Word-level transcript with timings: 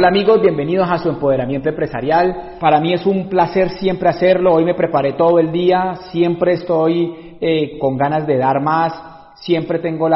Hola 0.00 0.08
amigos, 0.08 0.40
bienvenidos 0.40 0.90
a 0.90 0.96
su 0.96 1.10
empoderamiento 1.10 1.68
empresarial. 1.68 2.56
Para 2.58 2.80
mí 2.80 2.94
es 2.94 3.04
un 3.04 3.28
placer 3.28 3.68
siempre 3.68 4.08
hacerlo. 4.08 4.54
Hoy 4.54 4.64
me 4.64 4.72
preparé 4.72 5.12
todo 5.12 5.38
el 5.38 5.52
día, 5.52 5.94
siempre 6.10 6.54
estoy 6.54 7.36
eh, 7.38 7.78
con 7.78 7.98
ganas 7.98 8.26
de 8.26 8.38
dar 8.38 8.62
más, 8.62 8.94
siempre 9.34 9.78
tengo 9.78 10.08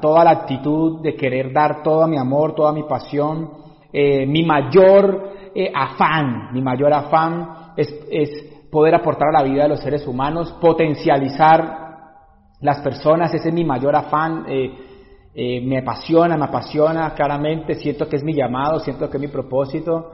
toda 0.00 0.22
la 0.22 0.30
actitud 0.30 1.02
de 1.02 1.16
querer 1.16 1.52
dar 1.52 1.82
todo 1.82 2.06
mi 2.06 2.18
amor, 2.18 2.54
toda 2.54 2.72
mi 2.72 2.84
pasión. 2.84 3.50
Eh, 3.92 4.26
mi 4.26 4.44
mayor 4.44 5.32
eh, 5.52 5.72
afán, 5.74 6.52
mi 6.52 6.62
mayor 6.62 6.92
afán 6.92 7.72
es, 7.76 7.92
poder 8.70 8.94
aportar 8.94 9.30
a 9.30 9.40
la 9.40 9.42
vida 9.42 9.64
de 9.64 9.70
los 9.70 9.80
seres 9.80 10.06
humanos, 10.06 10.56
potencializar 10.60 11.78
las 12.60 12.78
personas, 12.78 13.34
ese 13.34 13.48
es 13.48 13.54
mi 13.54 13.64
mayor 13.64 13.96
afán. 13.96 14.46
Me 15.34 15.78
apasiona, 15.78 16.36
me 16.36 16.44
apasiona 16.44 17.14
claramente, 17.14 17.74
siento 17.76 18.08
que 18.08 18.16
es 18.16 18.24
mi 18.24 18.34
llamado, 18.34 18.80
siento 18.80 19.08
que 19.08 19.16
es 19.16 19.20
mi 19.20 19.28
propósito 19.28 20.12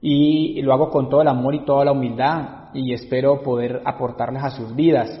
y 0.00 0.60
lo 0.62 0.72
hago 0.72 0.90
con 0.90 1.08
todo 1.08 1.22
el 1.22 1.28
amor 1.28 1.54
y 1.54 1.64
toda 1.64 1.84
la 1.84 1.92
humildad 1.92 2.68
y 2.74 2.92
espero 2.92 3.42
poder 3.42 3.82
aportarles 3.84 4.42
a 4.42 4.50
sus 4.50 4.74
vidas. 4.74 5.20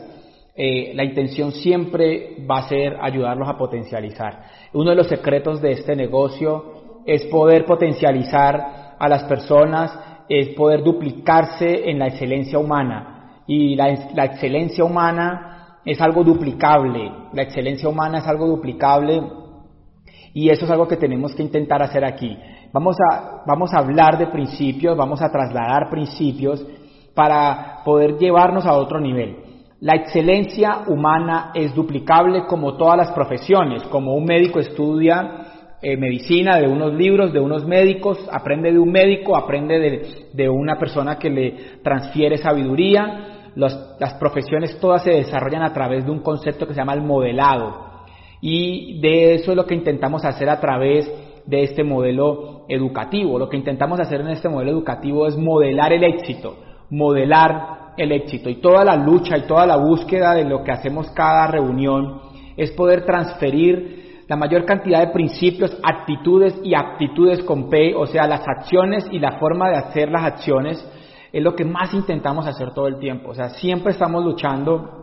Eh, 0.54 0.92
la 0.94 1.04
intención 1.04 1.52
siempre 1.52 2.36
va 2.48 2.58
a 2.58 2.68
ser 2.68 2.96
ayudarlos 3.00 3.48
a 3.48 3.56
potencializar. 3.56 4.42
Uno 4.72 4.90
de 4.90 4.96
los 4.96 5.08
secretos 5.08 5.60
de 5.60 5.72
este 5.72 5.94
negocio 5.94 7.02
es 7.06 7.24
poder 7.26 7.64
potencializar 7.64 8.96
a 8.98 9.08
las 9.08 9.24
personas, 9.24 9.96
es 10.28 10.48
poder 10.50 10.82
duplicarse 10.82 11.88
en 11.88 11.98
la 11.98 12.08
excelencia 12.08 12.58
humana. 12.58 13.42
Y 13.46 13.76
la, 13.76 14.10
la 14.14 14.24
excelencia 14.26 14.84
humana 14.84 15.78
es 15.84 16.00
algo 16.00 16.22
duplicable, 16.22 17.10
la 17.32 17.42
excelencia 17.42 17.88
humana 17.88 18.18
es 18.18 18.26
algo 18.26 18.46
duplicable 18.46 19.22
y 20.34 20.50
eso 20.50 20.64
es 20.64 20.70
algo 20.70 20.88
que 20.88 20.96
tenemos 20.96 21.34
que 21.34 21.42
intentar 21.42 21.82
hacer 21.82 22.04
aquí. 22.04 22.36
Vamos 22.72 22.96
a, 23.00 23.42
vamos 23.46 23.72
a 23.72 23.78
hablar 23.78 24.18
de 24.18 24.26
principios, 24.26 24.96
vamos 24.96 25.22
a 25.22 25.30
trasladar 25.30 25.90
principios 25.90 26.64
para 27.14 27.82
poder 27.84 28.16
llevarnos 28.18 28.66
a 28.66 28.74
otro 28.74 29.00
nivel. 29.00 29.36
La 29.80 29.94
excelencia 29.94 30.82
humana 30.88 31.52
es 31.54 31.74
duplicable 31.74 32.44
como 32.46 32.76
todas 32.76 32.96
las 32.96 33.12
profesiones, 33.12 33.82
como 33.84 34.14
un 34.14 34.24
médico 34.24 34.58
estudia 34.58 35.46
eh, 35.80 35.96
medicina 35.96 36.58
de 36.58 36.66
unos 36.66 36.92
libros, 36.94 37.32
de 37.32 37.38
unos 37.38 37.64
médicos, 37.64 38.18
aprende 38.32 38.72
de 38.72 38.78
un 38.80 38.90
médico, 38.90 39.36
aprende 39.36 39.78
de, 39.78 40.28
de 40.32 40.48
una 40.48 40.76
persona 40.76 41.18
que 41.18 41.30
le 41.30 41.52
transfiere 41.84 42.36
sabiduría. 42.38 43.52
las 43.54 44.14
profesiones 44.18 44.78
todas 44.80 45.04
se 45.04 45.10
desarrollan 45.10 45.62
a 45.62 45.72
través 45.72 46.04
de 46.04 46.10
un 46.10 46.20
concepto 46.20 46.66
que 46.66 46.74
se 46.74 46.80
llama 46.80 46.94
el 46.94 47.02
modelado. 47.02 47.87
Y 48.40 49.00
de 49.00 49.34
eso 49.34 49.52
es 49.52 49.56
lo 49.56 49.66
que 49.66 49.74
intentamos 49.74 50.24
hacer 50.24 50.48
a 50.48 50.60
través 50.60 51.10
de 51.46 51.62
este 51.62 51.82
modelo 51.82 52.66
educativo. 52.68 53.38
Lo 53.38 53.48
que 53.48 53.56
intentamos 53.56 53.98
hacer 54.00 54.20
en 54.20 54.28
este 54.28 54.48
modelo 54.48 54.70
educativo 54.70 55.26
es 55.26 55.36
modelar 55.36 55.92
el 55.92 56.04
éxito, 56.04 56.56
modelar 56.90 57.92
el 57.96 58.12
éxito. 58.12 58.50
Y 58.50 58.56
toda 58.56 58.84
la 58.84 58.96
lucha 58.96 59.36
y 59.36 59.46
toda 59.46 59.66
la 59.66 59.76
búsqueda 59.76 60.34
de 60.34 60.44
lo 60.44 60.62
que 60.62 60.72
hacemos 60.72 61.10
cada 61.10 61.46
reunión 61.46 62.20
es 62.56 62.70
poder 62.72 63.04
transferir 63.04 64.22
la 64.28 64.36
mayor 64.36 64.66
cantidad 64.66 65.00
de 65.00 65.12
principios, 65.12 65.76
actitudes 65.82 66.60
y 66.62 66.74
aptitudes 66.74 67.42
con 67.44 67.70
P, 67.70 67.94
o 67.94 68.06
sea, 68.06 68.26
las 68.26 68.46
acciones 68.46 69.06
y 69.10 69.18
la 69.18 69.38
forma 69.38 69.70
de 69.70 69.76
hacer 69.76 70.10
las 70.10 70.24
acciones, 70.24 70.86
es 71.32 71.42
lo 71.42 71.54
que 71.54 71.64
más 71.64 71.94
intentamos 71.94 72.46
hacer 72.46 72.74
todo 72.74 72.88
el 72.88 72.98
tiempo. 72.98 73.30
O 73.30 73.34
sea, 73.34 73.48
siempre 73.50 73.92
estamos 73.92 74.22
luchando 74.22 74.98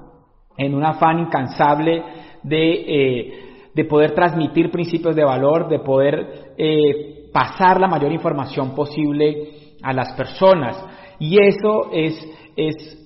en 0.57 0.75
un 0.75 0.85
afán 0.85 1.19
incansable 1.19 2.03
eh, 2.49 3.33
de, 3.73 3.85
poder 3.85 4.13
transmitir 4.13 4.71
principios 4.71 5.15
de 5.15 5.23
valor, 5.23 5.67
de 5.67 5.79
poder 5.79 6.53
eh, 6.57 7.29
pasar 7.31 7.79
la 7.79 7.87
mayor 7.87 8.11
información 8.11 8.73
posible 8.73 9.49
a 9.81 9.93
las 9.93 10.13
personas. 10.13 10.83
Y 11.19 11.41
eso 11.41 11.89
es, 11.91 12.27
es 12.55 13.05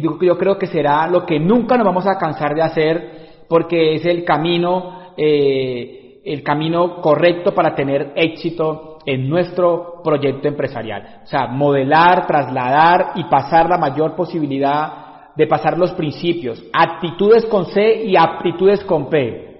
yo, 0.00 0.38
creo 0.38 0.58
que 0.58 0.66
será 0.66 1.06
lo 1.06 1.24
que 1.24 1.38
nunca 1.38 1.76
nos 1.76 1.86
vamos 1.86 2.06
a 2.06 2.18
cansar 2.18 2.54
de 2.54 2.62
hacer 2.62 3.12
porque 3.48 3.94
es 3.94 4.04
el 4.04 4.24
camino, 4.24 5.12
eh, 5.16 6.20
el 6.24 6.42
camino 6.42 7.00
correcto 7.00 7.54
para 7.54 7.74
tener 7.74 8.12
éxito 8.16 8.98
en 9.06 9.28
nuestro 9.28 10.02
proyecto 10.02 10.48
empresarial. 10.48 11.20
O 11.24 11.26
sea, 11.26 11.46
modelar, 11.46 12.26
trasladar 12.26 13.12
y 13.16 13.24
pasar 13.24 13.68
la 13.68 13.78
mayor 13.78 14.16
posibilidad 14.16 15.03
de 15.36 15.46
pasar 15.46 15.78
los 15.78 15.92
principios, 15.92 16.62
actitudes 16.72 17.44
con 17.46 17.66
C 17.66 18.04
y 18.04 18.16
aptitudes 18.16 18.84
con 18.84 19.08
P. 19.08 19.54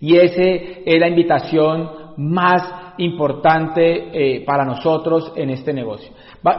Y 0.00 0.16
esa 0.16 0.42
es 0.42 1.00
la 1.00 1.08
invitación 1.08 1.90
más 2.16 2.94
importante 2.98 4.10
eh, 4.12 4.44
para 4.44 4.64
nosotros 4.64 5.32
en 5.36 5.50
este 5.50 5.72
negocio. 5.72 6.12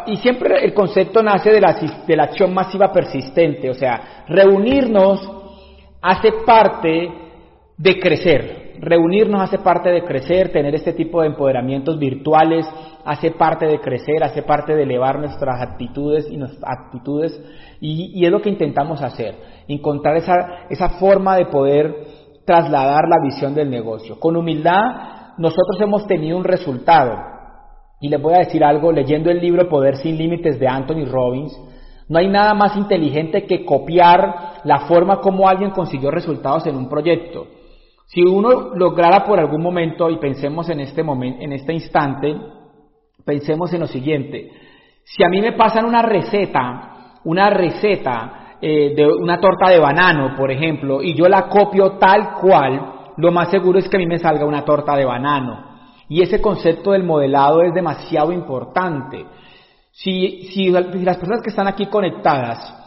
Y 0.08 0.16
siempre 0.18 0.64
el 0.64 0.74
concepto 0.74 1.22
nace 1.22 1.52
de 1.52 1.62
la, 1.62 1.74
de 2.08 2.16
la 2.16 2.24
acción 2.24 2.54
masiva 2.54 2.92
persistente, 2.92 3.70
o 3.70 3.74
sea, 3.74 4.24
reunirnos 4.28 5.30
hace 6.02 6.32
parte 6.46 7.12
de 7.78 8.00
crecer, 8.00 8.63
reunirnos 8.84 9.42
hace 9.42 9.60
parte 9.60 9.90
de 9.90 10.04
crecer, 10.04 10.52
tener 10.52 10.76
este 10.76 10.94
tipo 10.94 11.22
de 11.22 11.28
empoderamientos 11.28 11.98
virtuales 11.98 12.66
hace 13.06 13.32
parte 13.32 13.66
de 13.66 13.80
crecer, 13.80 14.24
hace 14.24 14.44
parte 14.44 14.76
de 14.76 14.84
elevar 14.84 15.20
nuestras 15.20 15.62
actitudes 15.62 16.28
y 16.30 16.38
nuestras 16.38 16.64
actitudes 16.64 17.40
y, 17.80 18.26
es 18.26 18.32
lo 18.32 18.42
que 18.42 18.50
intentamos 18.50 19.02
hacer, 19.02 19.36
encontrar 19.68 20.18
esa, 20.18 20.66
esa 20.70 20.90
forma 20.90 21.36
de 21.38 21.46
poder 21.46 21.96
trasladar 22.46 23.08
la 23.08 23.24
visión 23.24 23.56
del 23.56 23.70
negocio. 23.70 24.20
Con 24.20 24.36
humildad 24.36 25.34
nosotros 25.38 25.80
hemos 25.82 26.06
tenido 26.08 26.38
un 26.38 26.44
resultado 26.44 27.18
y 28.00 28.10
les 28.10 28.22
voy 28.22 28.34
a 28.34 28.40
decir 28.40 28.64
algo, 28.64 28.92
leyendo 28.92 29.32
el 29.32 29.40
libro 29.40 29.70
Poder 29.70 29.98
sin 29.98 30.18
Límites 30.18 30.60
de 30.60 30.68
Anthony 30.68 31.06
Robbins, 31.10 31.58
no 32.10 32.20
hay 32.20 32.28
nada 32.28 32.54
más 32.54 32.76
inteligente 32.76 33.46
que 33.46 33.64
copiar 33.64 34.62
la 34.66 34.82
forma 34.82 35.22
como 35.22 35.48
alguien 35.48 35.72
consiguió 35.72 36.12
resultados 36.12 36.68
en 36.68 36.76
un 36.76 36.90
proyecto. 36.90 37.48
Si 38.06 38.22
uno 38.22 38.76
lograra 38.76 39.26
por 39.26 39.40
algún 39.40 39.62
momento, 39.62 40.10
y 40.10 40.18
pensemos 40.18 40.70
en 40.70 40.82
este 40.82 41.04
momento, 41.04 41.42
en 41.42 41.54
este 41.54 41.74
instante, 41.74 42.36
pensemos 43.26 43.74
en 43.74 43.82
lo 43.82 43.88
siguiente. 43.88 44.52
Si 45.04 45.24
a 45.24 45.30
mí 45.30 45.42
me 45.42 45.54
pasan 45.54 45.86
una 45.86 46.02
receta, 46.02 47.20
una 47.24 47.50
receta 47.50 48.58
eh, 48.62 48.94
de 48.96 49.08
una 49.08 49.40
torta 49.40 49.70
de 49.70 49.80
banano, 49.80 50.36
por 50.36 50.52
ejemplo, 50.52 51.02
y 51.02 51.16
yo 51.16 51.28
la 51.28 51.48
copio 51.48 51.94
tal 51.94 52.36
cual, 52.40 52.94
lo 53.18 53.32
más 53.32 53.50
seguro 53.50 53.80
es 53.80 53.90
que 53.90 53.98
a 53.98 54.00
mí 54.00 54.08
me 54.08 54.20
salga 54.20 54.46
una 54.46 54.64
torta 54.64 54.96
de 54.96 55.06
banano. 55.06 55.74
Y 56.10 56.22
ese 56.22 56.42
concepto 56.42 56.92
del 56.92 57.04
modelado 57.04 57.62
es 57.62 57.74
demasiado 57.74 58.32
importante. 58.32 59.26
Si, 59.92 60.50
si 60.54 60.70
las 60.70 61.18
personas 61.18 61.42
que 61.42 61.50
están 61.50 61.68
aquí 61.68 61.88
conectadas 61.88 62.83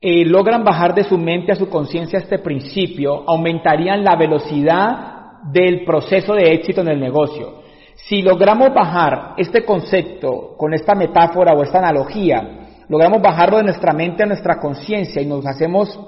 eh, 0.00 0.24
logran 0.24 0.64
bajar 0.64 0.94
de 0.94 1.04
su 1.04 1.18
mente 1.18 1.52
a 1.52 1.56
su 1.56 1.68
conciencia 1.68 2.18
este 2.18 2.38
principio, 2.38 3.24
aumentarían 3.28 4.04
la 4.04 4.16
velocidad 4.16 5.42
del 5.52 5.84
proceso 5.84 6.34
de 6.34 6.52
éxito 6.52 6.82
en 6.82 6.88
el 6.88 7.00
negocio. 7.00 7.62
Si 7.96 8.22
logramos 8.22 8.72
bajar 8.72 9.34
este 9.36 9.64
concepto 9.64 10.54
con 10.56 10.72
esta 10.72 10.94
metáfora 10.94 11.52
o 11.52 11.62
esta 11.62 11.78
analogía, 11.78 12.68
logramos 12.88 13.20
bajarlo 13.20 13.58
de 13.58 13.64
nuestra 13.64 13.92
mente 13.92 14.22
a 14.22 14.26
nuestra 14.26 14.60
conciencia 14.60 15.20
y 15.20 15.26
nos 15.26 15.44
hacemos 15.46 15.98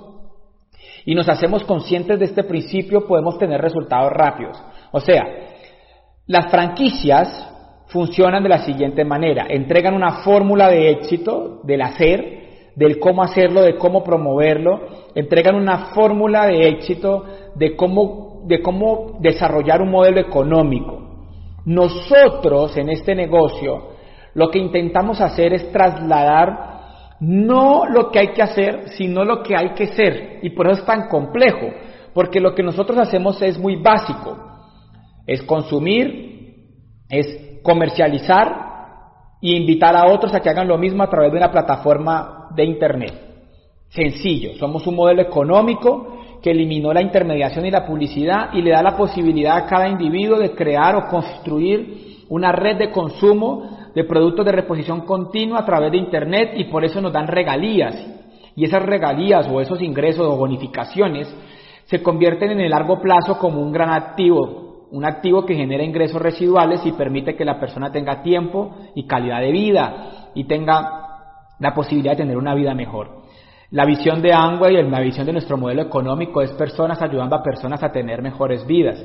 y 1.04 1.14
nos 1.14 1.28
hacemos 1.28 1.64
conscientes 1.64 2.18
de 2.18 2.26
este 2.26 2.44
principio, 2.44 3.06
podemos 3.06 3.38
tener 3.38 3.60
resultados 3.60 4.12
rápidos. 4.12 4.62
O 4.92 5.00
sea, 5.00 5.24
las 6.26 6.50
franquicias 6.50 7.48
funcionan 7.86 8.42
de 8.42 8.50
la 8.50 8.64
siguiente 8.64 9.04
manera, 9.04 9.46
entregan 9.48 9.94
una 9.94 10.22
fórmula 10.22 10.68
de 10.68 10.90
éxito 10.90 11.60
del 11.64 11.82
hacer, 11.82 12.39
del 12.74 12.98
cómo 12.98 13.22
hacerlo, 13.22 13.62
de 13.62 13.76
cómo 13.76 14.04
promoverlo, 14.04 14.80
entregan 15.14 15.56
una 15.56 15.92
fórmula 15.94 16.46
de 16.46 16.68
éxito 16.68 17.24
de 17.54 17.76
cómo, 17.76 18.42
de 18.46 18.60
cómo 18.62 19.18
desarrollar 19.20 19.82
un 19.82 19.90
modelo 19.90 20.20
económico. 20.20 20.98
Nosotros 21.64 22.76
en 22.76 22.88
este 22.88 23.14
negocio 23.14 23.90
lo 24.34 24.50
que 24.50 24.58
intentamos 24.58 25.20
hacer 25.20 25.52
es 25.52 25.70
trasladar 25.72 26.70
no 27.20 27.84
lo 27.86 28.10
que 28.10 28.18
hay 28.18 28.28
que 28.28 28.42
hacer, 28.42 28.88
sino 28.96 29.24
lo 29.24 29.42
que 29.42 29.54
hay 29.56 29.74
que 29.74 29.88
ser. 29.88 30.38
Y 30.42 30.50
por 30.50 30.66
eso 30.66 30.80
es 30.80 30.86
tan 30.86 31.08
complejo, 31.08 31.68
porque 32.14 32.40
lo 32.40 32.54
que 32.54 32.62
nosotros 32.62 32.98
hacemos 32.98 33.42
es 33.42 33.58
muy 33.58 33.76
básico. 33.76 34.38
Es 35.26 35.42
consumir, 35.42 36.54
es 37.10 37.60
comercializar 37.62 38.70
e 39.42 39.50
invitar 39.50 39.94
a 39.96 40.06
otros 40.06 40.34
a 40.34 40.40
que 40.40 40.48
hagan 40.48 40.68
lo 40.68 40.78
mismo 40.78 41.02
a 41.02 41.10
través 41.10 41.30
de 41.30 41.38
una 41.38 41.50
plataforma 41.50 42.39
de 42.54 42.64
Internet. 42.64 43.12
Sencillo, 43.88 44.54
somos 44.58 44.86
un 44.86 44.96
modelo 44.96 45.22
económico 45.22 46.18
que 46.42 46.52
eliminó 46.52 46.92
la 46.92 47.02
intermediación 47.02 47.66
y 47.66 47.70
la 47.70 47.84
publicidad 47.84 48.52
y 48.52 48.62
le 48.62 48.70
da 48.70 48.82
la 48.82 48.96
posibilidad 48.96 49.56
a 49.56 49.66
cada 49.66 49.88
individuo 49.88 50.38
de 50.38 50.52
crear 50.52 50.96
o 50.96 51.08
construir 51.08 52.24
una 52.28 52.52
red 52.52 52.78
de 52.78 52.90
consumo 52.90 53.90
de 53.94 54.04
productos 54.04 54.46
de 54.46 54.52
reposición 54.52 55.00
continua 55.00 55.60
a 55.60 55.64
través 55.64 55.90
de 55.90 55.98
Internet 55.98 56.52
y 56.56 56.64
por 56.64 56.84
eso 56.84 57.00
nos 57.00 57.12
dan 57.12 57.26
regalías. 57.26 57.96
Y 58.54 58.64
esas 58.64 58.84
regalías 58.84 59.48
o 59.48 59.60
esos 59.60 59.82
ingresos 59.82 60.26
o 60.26 60.36
bonificaciones 60.36 61.28
se 61.86 62.02
convierten 62.02 62.52
en 62.52 62.60
el 62.60 62.70
largo 62.70 63.00
plazo 63.00 63.38
como 63.38 63.60
un 63.60 63.72
gran 63.72 63.90
activo 63.90 64.70
un 64.90 65.04
activo 65.04 65.46
que 65.46 65.54
genera 65.54 65.84
ingresos 65.84 66.20
residuales 66.20 66.84
y 66.84 66.92
permite 66.92 67.36
que 67.36 67.44
la 67.44 67.60
persona 67.60 67.92
tenga 67.92 68.22
tiempo 68.22 68.74
y 68.94 69.06
calidad 69.06 69.40
de 69.40 69.52
vida 69.52 70.30
y 70.34 70.44
tenga 70.44 71.09
la 71.60 71.74
posibilidad 71.74 72.12
de 72.12 72.18
tener 72.24 72.36
una 72.36 72.54
vida 72.54 72.74
mejor. 72.74 73.20
La 73.70 73.84
visión 73.84 74.20
de 74.20 74.32
Angway 74.32 74.76
y 74.76 74.82
la 74.82 75.00
visión 75.00 75.26
de 75.26 75.32
nuestro 75.32 75.56
modelo 75.56 75.82
económico 75.82 76.42
es 76.42 76.50
personas 76.52 77.00
ayudando 77.00 77.36
a 77.36 77.42
personas 77.42 77.82
a 77.82 77.92
tener 77.92 78.20
mejores 78.20 78.66
vidas. 78.66 79.00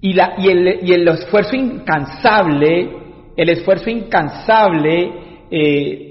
Y, 0.00 0.12
la, 0.12 0.34
y, 0.38 0.48
el, 0.48 0.88
y 0.88 0.92
el, 0.92 1.08
esfuerzo 1.08 1.56
incansable, 1.56 2.90
el 3.36 3.48
esfuerzo 3.48 3.90
incansable 3.90 5.46
eh, 5.50 6.10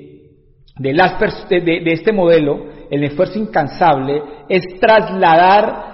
de, 0.77 0.93
las 0.93 1.17
de 1.19 1.81
este 1.85 2.11
modelo, 2.11 2.65
el 2.89 3.03
esfuerzo 3.03 3.39
incansable 3.39 4.21
es 4.49 4.63
trasladar 4.79 5.89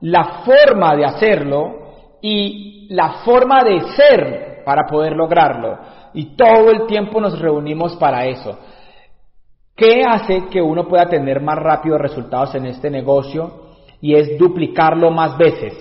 la 0.00 0.42
forma 0.44 0.94
de 0.96 1.04
hacerlo 1.06 2.18
y 2.20 2.88
la 2.90 3.22
forma 3.24 3.64
de 3.64 3.80
ser 3.96 4.62
para 4.64 4.86
poder 4.86 5.14
lograrlo. 5.14 5.78
Y 6.14 6.36
todo 6.36 6.70
el 6.70 6.86
tiempo 6.86 7.20
nos 7.20 7.38
reunimos 7.38 7.96
para 7.96 8.26
eso. 8.26 8.58
¿Qué 9.76 10.02
hace 10.08 10.44
que 10.50 10.62
uno 10.62 10.86
pueda 10.86 11.06
tener 11.06 11.40
más 11.40 11.58
rápido 11.58 11.98
resultados 11.98 12.54
en 12.54 12.66
este 12.66 12.88
negocio? 12.88 13.64
Y 14.00 14.14
es 14.14 14.38
duplicarlo 14.38 15.10
más 15.10 15.36
veces. 15.36 15.74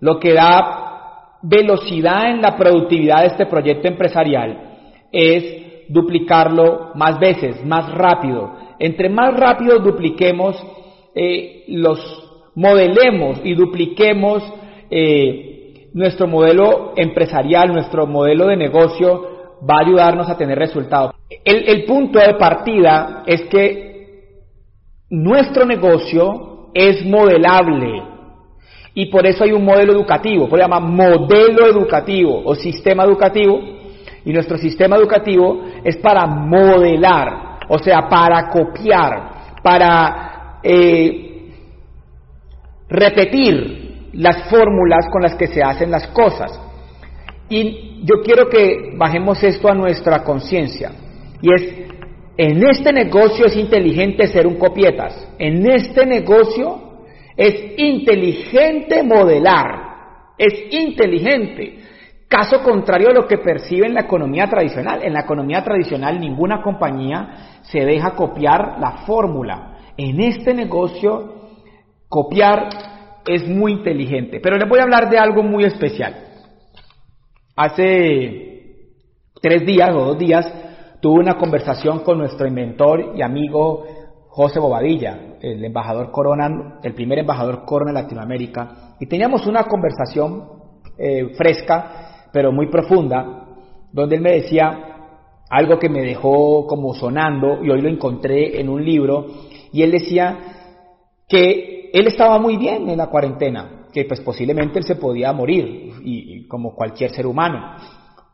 Lo 0.00 0.18
que 0.18 0.32
da 0.32 1.38
velocidad 1.42 2.30
en 2.30 2.40
la 2.40 2.56
productividad 2.56 3.20
de 3.20 3.26
este 3.26 3.46
proyecto 3.46 3.86
empresarial 3.86 4.78
es 5.12 5.88
duplicarlo 5.88 6.92
más 6.94 7.18
veces, 7.18 7.64
más 7.64 7.92
rápido. 7.92 8.52
Entre 8.78 9.10
más 9.10 9.38
rápido 9.38 9.78
dupliquemos, 9.78 10.56
eh, 11.14 11.64
los 11.68 12.50
modelemos 12.54 13.40
y 13.44 13.54
dupliquemos 13.54 14.42
eh, 14.90 15.90
nuestro 15.92 16.26
modelo 16.26 16.92
empresarial, 16.96 17.72
nuestro 17.72 18.06
modelo 18.06 18.46
de 18.46 18.56
negocio, 18.56 19.33
va 19.62 19.76
a 19.78 19.86
ayudarnos 19.86 20.28
a 20.28 20.36
tener 20.36 20.58
resultados. 20.58 21.14
El, 21.44 21.84
punto 21.84 22.18
de 22.18 22.34
partida 22.34 23.22
es 23.26 23.42
que 23.42 24.42
nuestro 25.10 25.64
negocio 25.64 26.70
es 26.74 27.04
modelable 27.04 28.02
y 28.94 29.06
por 29.06 29.26
eso 29.26 29.44
hay 29.44 29.52
un 29.52 29.64
modelo 29.64 29.92
educativo, 29.92 30.48
se 30.48 30.56
llama 30.56 30.80
modelo 30.80 31.66
educativo 31.66 32.42
o 32.44 32.54
sistema 32.54 33.04
educativo 33.04 33.60
y 34.24 34.32
nuestro 34.32 34.56
sistema 34.58 34.96
educativo 34.96 35.64
es 35.82 35.96
para 35.98 36.26
modelar, 36.26 37.58
o 37.68 37.78
sea, 37.78 38.08
para 38.08 38.48
copiar, 38.48 39.30
para 39.62 40.60
eh, 40.62 41.50
repetir 42.88 44.10
las 44.14 44.48
fórmulas 44.48 45.06
con 45.10 45.22
las 45.22 45.34
que 45.34 45.48
se 45.48 45.62
hacen 45.62 45.90
las 45.90 46.06
cosas. 46.08 46.60
Y 47.56 48.00
yo 48.02 48.20
quiero 48.24 48.48
que 48.48 48.94
bajemos 48.96 49.40
esto 49.44 49.68
a 49.68 49.74
nuestra 49.76 50.24
conciencia. 50.24 50.90
Y 51.40 51.52
es, 51.54 51.74
en 52.36 52.66
este 52.66 52.92
negocio 52.92 53.46
es 53.46 53.54
inteligente 53.54 54.26
ser 54.26 54.48
un 54.48 54.56
copietas. 54.56 55.28
En 55.38 55.64
este 55.70 56.04
negocio 56.04 57.04
es 57.36 57.78
inteligente 57.78 59.04
modelar. 59.04 59.68
Es 60.36 60.52
inteligente. 60.72 61.78
Caso 62.26 62.60
contrario 62.60 63.10
a 63.10 63.14
lo 63.14 63.28
que 63.28 63.38
percibe 63.38 63.86
en 63.86 63.94
la 63.94 64.00
economía 64.00 64.48
tradicional. 64.48 65.04
En 65.04 65.12
la 65.12 65.20
economía 65.20 65.62
tradicional 65.62 66.18
ninguna 66.18 66.60
compañía 66.60 67.60
se 67.62 67.84
deja 67.84 68.16
copiar 68.16 68.80
la 68.80 69.04
fórmula. 69.06 69.76
En 69.96 70.18
este 70.18 70.54
negocio, 70.54 71.52
copiar 72.08 72.68
es 73.24 73.46
muy 73.46 73.70
inteligente. 73.70 74.40
Pero 74.42 74.56
les 74.56 74.68
voy 74.68 74.80
a 74.80 74.82
hablar 74.82 75.08
de 75.08 75.18
algo 75.18 75.44
muy 75.44 75.62
especial. 75.62 76.23
Hace 77.56 78.94
tres 79.40 79.64
días 79.64 79.94
o 79.94 80.04
dos 80.06 80.18
días 80.18 80.44
tuve 81.00 81.20
una 81.20 81.36
conversación 81.36 82.00
con 82.00 82.18
nuestro 82.18 82.48
inventor 82.48 83.12
y 83.14 83.22
amigo 83.22 83.84
José 84.28 84.58
Bobadilla, 84.58 85.36
el 85.40 85.64
embajador 85.64 86.10
Corona, 86.10 86.80
el 86.82 86.94
primer 86.94 87.20
embajador 87.20 87.64
Corona 87.64 87.92
en 87.92 88.04
Latinoamérica, 88.04 88.96
y 88.98 89.06
teníamos 89.06 89.46
una 89.46 89.64
conversación 89.64 90.48
eh, 90.98 91.32
fresca, 91.36 92.28
pero 92.32 92.50
muy 92.50 92.68
profunda, 92.68 93.46
donde 93.92 94.16
él 94.16 94.22
me 94.22 94.32
decía 94.32 95.12
algo 95.48 95.78
que 95.78 95.88
me 95.88 96.00
dejó 96.00 96.66
como 96.66 96.92
sonando 96.94 97.62
y 97.62 97.70
hoy 97.70 97.82
lo 97.82 97.88
encontré 97.88 98.60
en 98.60 98.68
un 98.68 98.84
libro, 98.84 99.26
y 99.70 99.82
él 99.82 99.92
decía 99.92 100.38
que 101.28 101.90
él 101.92 102.08
estaba 102.08 102.40
muy 102.40 102.56
bien 102.56 102.90
en 102.90 102.98
la 102.98 103.06
cuarentena, 103.06 103.83
que 103.94 104.04
pues 104.04 104.20
posiblemente 104.20 104.80
él 104.80 104.84
se 104.84 104.96
podía 104.96 105.32
morir, 105.32 105.92
y, 106.02 106.46
como 106.48 106.74
cualquier 106.74 107.10
ser 107.12 107.26
humano, 107.26 107.76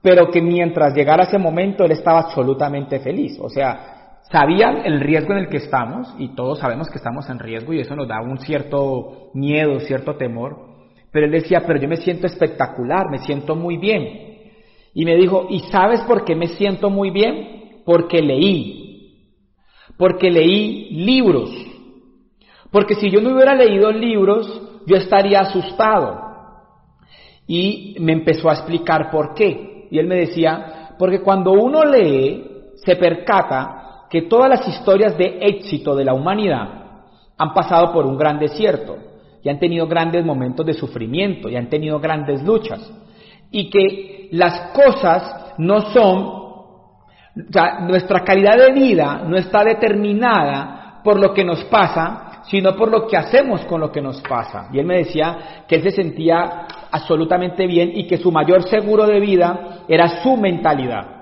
pero 0.02 0.30
que 0.30 0.40
mientras 0.40 0.94
llegara 0.94 1.24
ese 1.24 1.38
momento 1.38 1.84
él 1.84 1.92
estaba 1.92 2.20
absolutamente 2.20 2.98
feliz, 2.98 3.38
o 3.38 3.50
sea, 3.50 4.18
sabían 4.32 4.78
el 4.86 5.00
riesgo 5.00 5.32
en 5.32 5.40
el 5.40 5.48
que 5.48 5.58
estamos, 5.58 6.14
y 6.18 6.34
todos 6.34 6.58
sabemos 6.60 6.88
que 6.88 6.96
estamos 6.96 7.28
en 7.28 7.38
riesgo, 7.38 7.74
y 7.74 7.80
eso 7.80 7.94
nos 7.94 8.08
da 8.08 8.22
un 8.22 8.38
cierto 8.38 9.30
miedo, 9.34 9.78
cierto 9.80 10.16
temor, 10.16 10.70
pero 11.12 11.26
él 11.26 11.32
decía, 11.32 11.64
pero 11.66 11.78
yo 11.78 11.88
me 11.88 11.98
siento 11.98 12.26
espectacular, 12.26 13.10
me 13.10 13.18
siento 13.18 13.54
muy 13.54 13.76
bien. 13.76 14.28
Y 14.94 15.04
me 15.04 15.16
dijo, 15.16 15.46
¿y 15.50 15.60
sabes 15.70 16.00
por 16.02 16.24
qué 16.24 16.34
me 16.34 16.48
siento 16.48 16.88
muy 16.88 17.10
bien? 17.10 17.82
Porque 17.84 18.22
leí, 18.22 19.26
porque 19.98 20.30
leí 20.30 20.90
libros, 20.90 21.50
porque 22.70 22.94
si 22.94 23.10
yo 23.10 23.20
no 23.20 23.34
hubiera 23.34 23.54
leído 23.54 23.90
libros, 23.90 24.69
yo 24.86 24.96
estaría 24.96 25.40
asustado. 25.40 26.30
Y 27.46 27.96
me 28.00 28.12
empezó 28.12 28.48
a 28.48 28.54
explicar 28.54 29.10
por 29.10 29.34
qué. 29.34 29.88
Y 29.90 29.98
él 29.98 30.06
me 30.06 30.16
decía, 30.16 30.94
porque 30.98 31.20
cuando 31.20 31.52
uno 31.52 31.84
lee, 31.84 32.72
se 32.76 32.96
percata 32.96 34.06
que 34.08 34.22
todas 34.22 34.48
las 34.48 34.68
historias 34.68 35.16
de 35.16 35.38
éxito 35.40 35.94
de 35.94 36.04
la 36.04 36.14
humanidad 36.14 36.68
han 37.36 37.54
pasado 37.54 37.92
por 37.92 38.06
un 38.06 38.16
gran 38.16 38.38
desierto 38.38 38.98
y 39.42 39.48
han 39.48 39.58
tenido 39.58 39.86
grandes 39.86 40.24
momentos 40.24 40.66
de 40.66 40.74
sufrimiento 40.74 41.48
y 41.48 41.56
han 41.56 41.68
tenido 41.68 41.98
grandes 41.98 42.42
luchas. 42.42 42.92
Y 43.50 43.70
que 43.70 44.28
las 44.32 44.72
cosas 44.72 45.54
no 45.58 45.80
son, 45.92 46.18
o 46.18 46.96
sea, 47.50 47.80
nuestra 47.80 48.22
calidad 48.22 48.56
de 48.56 48.72
vida 48.72 49.22
no 49.26 49.36
está 49.36 49.64
determinada 49.64 51.00
por 51.02 51.18
lo 51.18 51.32
que 51.32 51.44
nos 51.44 51.64
pasa, 51.64 52.29
sino 52.50 52.74
por 52.74 52.90
lo 52.90 53.06
que 53.06 53.16
hacemos 53.16 53.64
con 53.66 53.80
lo 53.80 53.92
que 53.92 54.02
nos 54.02 54.20
pasa. 54.22 54.68
Y 54.72 54.78
él 54.78 54.86
me 54.86 54.98
decía 54.98 55.64
que 55.68 55.76
él 55.76 55.82
se 55.82 55.92
sentía 55.92 56.66
absolutamente 56.90 57.66
bien 57.66 57.92
y 57.94 58.06
que 58.06 58.18
su 58.18 58.32
mayor 58.32 58.64
seguro 58.64 59.06
de 59.06 59.20
vida 59.20 59.84
era 59.88 60.22
su 60.22 60.36
mentalidad. 60.36 61.20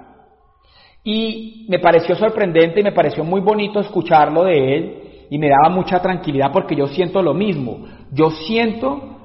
Y 1.04 1.66
me 1.68 1.78
pareció 1.78 2.14
sorprendente 2.14 2.80
y 2.80 2.82
me 2.82 2.92
pareció 2.92 3.24
muy 3.24 3.40
bonito 3.40 3.80
escucharlo 3.80 4.44
de 4.44 4.76
él 4.76 5.02
y 5.30 5.38
me 5.38 5.48
daba 5.48 5.68
mucha 5.74 6.00
tranquilidad 6.00 6.50
porque 6.50 6.74
yo 6.74 6.86
siento 6.86 7.20
lo 7.22 7.34
mismo. 7.34 7.84
Yo 8.10 8.30
siento 8.30 9.18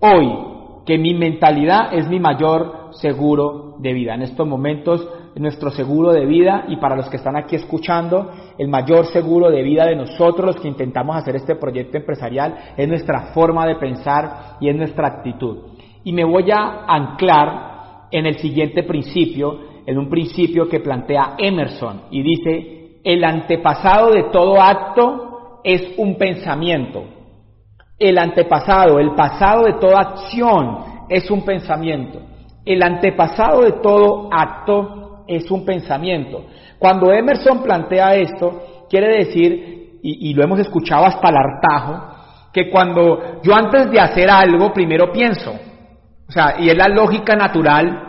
hoy 0.00 0.32
que 0.84 0.98
mi 0.98 1.14
mentalidad 1.14 1.92
es 1.94 2.06
mi 2.08 2.20
mayor 2.20 2.90
seguro 3.00 3.76
de 3.78 3.92
vida. 3.94 4.14
En 4.14 4.22
estos 4.22 4.46
momentos 4.46 5.08
nuestro 5.36 5.70
seguro 5.70 6.12
de 6.12 6.24
vida 6.24 6.64
y 6.68 6.76
para 6.76 6.96
los 6.96 7.08
que 7.08 7.18
están 7.18 7.36
aquí 7.36 7.56
escuchando, 7.56 8.30
el 8.58 8.68
mayor 8.68 9.06
seguro 9.06 9.50
de 9.50 9.62
vida 9.62 9.86
de 9.86 9.96
nosotros 9.96 10.46
los 10.46 10.56
que 10.56 10.68
intentamos 10.68 11.16
hacer 11.16 11.36
este 11.36 11.56
proyecto 11.56 11.98
empresarial 11.98 12.72
es 12.76 12.88
nuestra 12.88 13.32
forma 13.34 13.66
de 13.66 13.76
pensar 13.76 14.56
y 14.60 14.68
es 14.68 14.76
nuestra 14.76 15.08
actitud. 15.08 15.58
Y 16.04 16.12
me 16.12 16.24
voy 16.24 16.50
a 16.50 16.84
anclar 16.86 18.08
en 18.10 18.26
el 18.26 18.38
siguiente 18.38 18.82
principio, 18.84 19.58
en 19.84 19.98
un 19.98 20.08
principio 20.08 20.68
que 20.68 20.80
plantea 20.80 21.34
Emerson 21.38 22.02
y 22.10 22.22
dice, 22.22 23.00
el 23.04 23.24
antepasado 23.24 24.10
de 24.10 24.24
todo 24.32 24.60
acto 24.60 25.60
es 25.62 25.94
un 25.96 26.16
pensamiento. 26.16 27.04
El 27.98 28.18
antepasado, 28.18 28.98
el 28.98 29.14
pasado 29.14 29.64
de 29.64 29.74
toda 29.74 30.00
acción 30.00 30.78
es 31.08 31.30
un 31.30 31.44
pensamiento. 31.44 32.20
El 32.64 32.82
antepasado 32.82 33.62
de 33.62 33.72
todo 33.72 34.28
acto 34.32 35.05
es 35.26 35.50
un 35.50 35.64
pensamiento. 35.64 36.46
Cuando 36.78 37.12
Emerson 37.12 37.62
plantea 37.62 38.14
esto, 38.16 38.86
quiere 38.88 39.18
decir, 39.18 39.98
y, 40.02 40.32
lo 40.34 40.44
hemos 40.44 40.60
escuchado 40.60 41.04
hasta 41.04 41.28
el 41.28 41.36
hartajo, 41.36 42.16
que 42.52 42.70
cuando 42.70 43.40
yo 43.42 43.54
antes 43.54 43.90
de 43.90 44.00
hacer 44.00 44.30
algo, 44.30 44.72
primero 44.72 45.10
pienso. 45.10 45.52
O 46.28 46.32
sea, 46.32 46.56
y 46.58 46.68
es 46.68 46.76
la 46.76 46.88
lógica 46.88 47.34
natural 47.34 48.06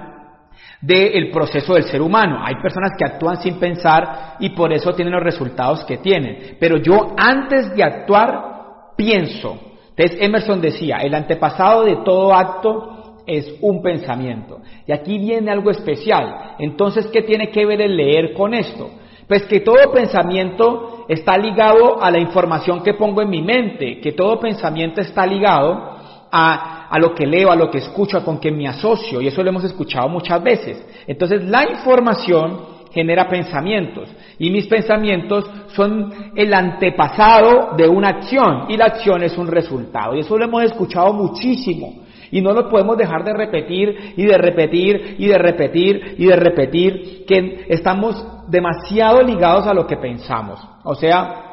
del 0.81 1.31
proceso 1.31 1.73
del 1.73 1.83
ser 1.83 2.01
humano. 2.01 2.39
Hay 2.45 2.55
personas 2.61 2.91
que 2.97 3.05
actúan 3.05 3.37
sin 3.37 3.59
pensar 3.59 4.35
y 4.39 4.49
por 4.49 4.71
eso 4.73 4.93
tienen 4.93 5.13
los 5.13 5.23
resultados 5.23 5.83
que 5.85 5.97
tienen. 5.97 6.57
Pero 6.59 6.77
yo 6.77 7.13
antes 7.17 7.75
de 7.75 7.83
actuar, 7.83 8.93
pienso. 8.95 9.59
Entonces 9.95 10.17
Emerson 10.21 10.61
decía, 10.61 10.97
el 10.97 11.15
antepasado 11.15 11.83
de 11.83 11.97
todo 12.05 12.33
acto 12.33 12.96
es 13.27 13.55
un 13.61 13.81
pensamiento. 13.81 14.61
Y 14.87 14.93
aquí 14.93 15.19
viene 15.19 15.51
algo 15.51 15.69
especial. 15.69 16.55
Entonces, 16.57 17.07
¿qué 17.07 17.21
tiene 17.21 17.51
que 17.51 17.65
ver 17.65 17.81
el 17.81 17.95
leer 17.95 18.33
con 18.33 18.53
esto? 18.53 18.89
Pues 19.27 19.43
que 19.43 19.59
todo 19.59 19.91
pensamiento 19.91 21.05
está 21.09 21.37
ligado 21.37 22.01
a 22.01 22.09
la 22.09 22.19
información 22.19 22.81
que 22.81 22.93
pongo 22.93 23.21
en 23.21 23.29
mi 23.29 23.41
mente, 23.41 23.99
que 23.99 24.13
todo 24.13 24.39
pensamiento 24.39 25.01
está 25.01 25.25
ligado 25.25 25.97
a, 26.31 26.87
a, 26.87 26.99
lo 26.99 27.13
que 27.13 27.27
leo, 27.27 27.51
a 27.51 27.55
lo 27.55 27.69
que 27.69 27.79
escucho, 27.79 28.17
a 28.17 28.23
con 28.23 28.37
quien 28.37 28.57
me 28.57 28.67
asocio, 28.67 29.21
y 29.21 29.27
eso 29.27 29.43
lo 29.43 29.49
hemos 29.49 29.65
escuchado 29.65 30.07
muchas 30.07 30.41
veces. 30.41 30.85
Entonces, 31.05 31.43
la 31.43 31.69
información 31.69 32.77
genera 32.93 33.27
pensamientos, 33.27 34.09
y 34.39 34.49
mis 34.49 34.67
pensamientos 34.67 35.49
son 35.75 36.31
el 36.35 36.53
antepasado 36.53 37.75
de 37.75 37.87
una 37.87 38.09
acción, 38.09 38.65
y 38.69 38.77
la 38.77 38.85
acción 38.85 39.23
es 39.23 39.37
un 39.37 39.47
resultado, 39.47 40.15
y 40.15 40.21
eso 40.21 40.37
lo 40.37 40.45
hemos 40.45 40.63
escuchado 40.63 41.11
muchísimo. 41.11 42.06
Y 42.31 42.41
no 42.41 42.53
lo 42.53 42.69
podemos 42.69 42.97
dejar 42.97 43.23
de 43.23 43.33
repetir 43.33 44.13
y 44.17 44.25
de 44.25 44.37
repetir 44.37 45.15
y 45.17 45.27
de 45.27 45.37
repetir 45.37 46.15
y 46.17 46.25
de 46.25 46.35
repetir, 46.35 47.25
que 47.25 47.65
estamos 47.69 48.25
demasiado 48.49 49.21
ligados 49.21 49.67
a 49.67 49.73
lo 49.73 49.85
que 49.85 49.97
pensamos. 49.97 50.59
O 50.83 50.95
sea, 50.95 51.47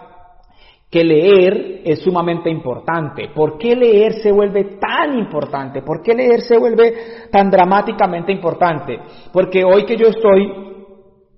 que 0.95 1.03
leer 1.03 1.81
es 1.85 2.03
sumamente 2.03 2.49
importante. 2.49 3.29
¿Por 3.35 3.59
qué 3.59 3.75
leer 3.75 4.13
se 4.23 4.31
vuelve 4.31 4.79
tan 4.79 5.19
importante? 5.19 5.83
¿Por 5.83 6.03
qué 6.03 6.15
leer 6.15 6.41
se 6.43 6.57
vuelve 6.57 6.95
tan 7.33 7.51
dramáticamente 7.51 8.31
importante? 8.31 9.01
Porque 9.33 9.65
hoy 9.65 9.85
que 9.85 9.97
yo 9.97 10.07
estoy 10.07 10.45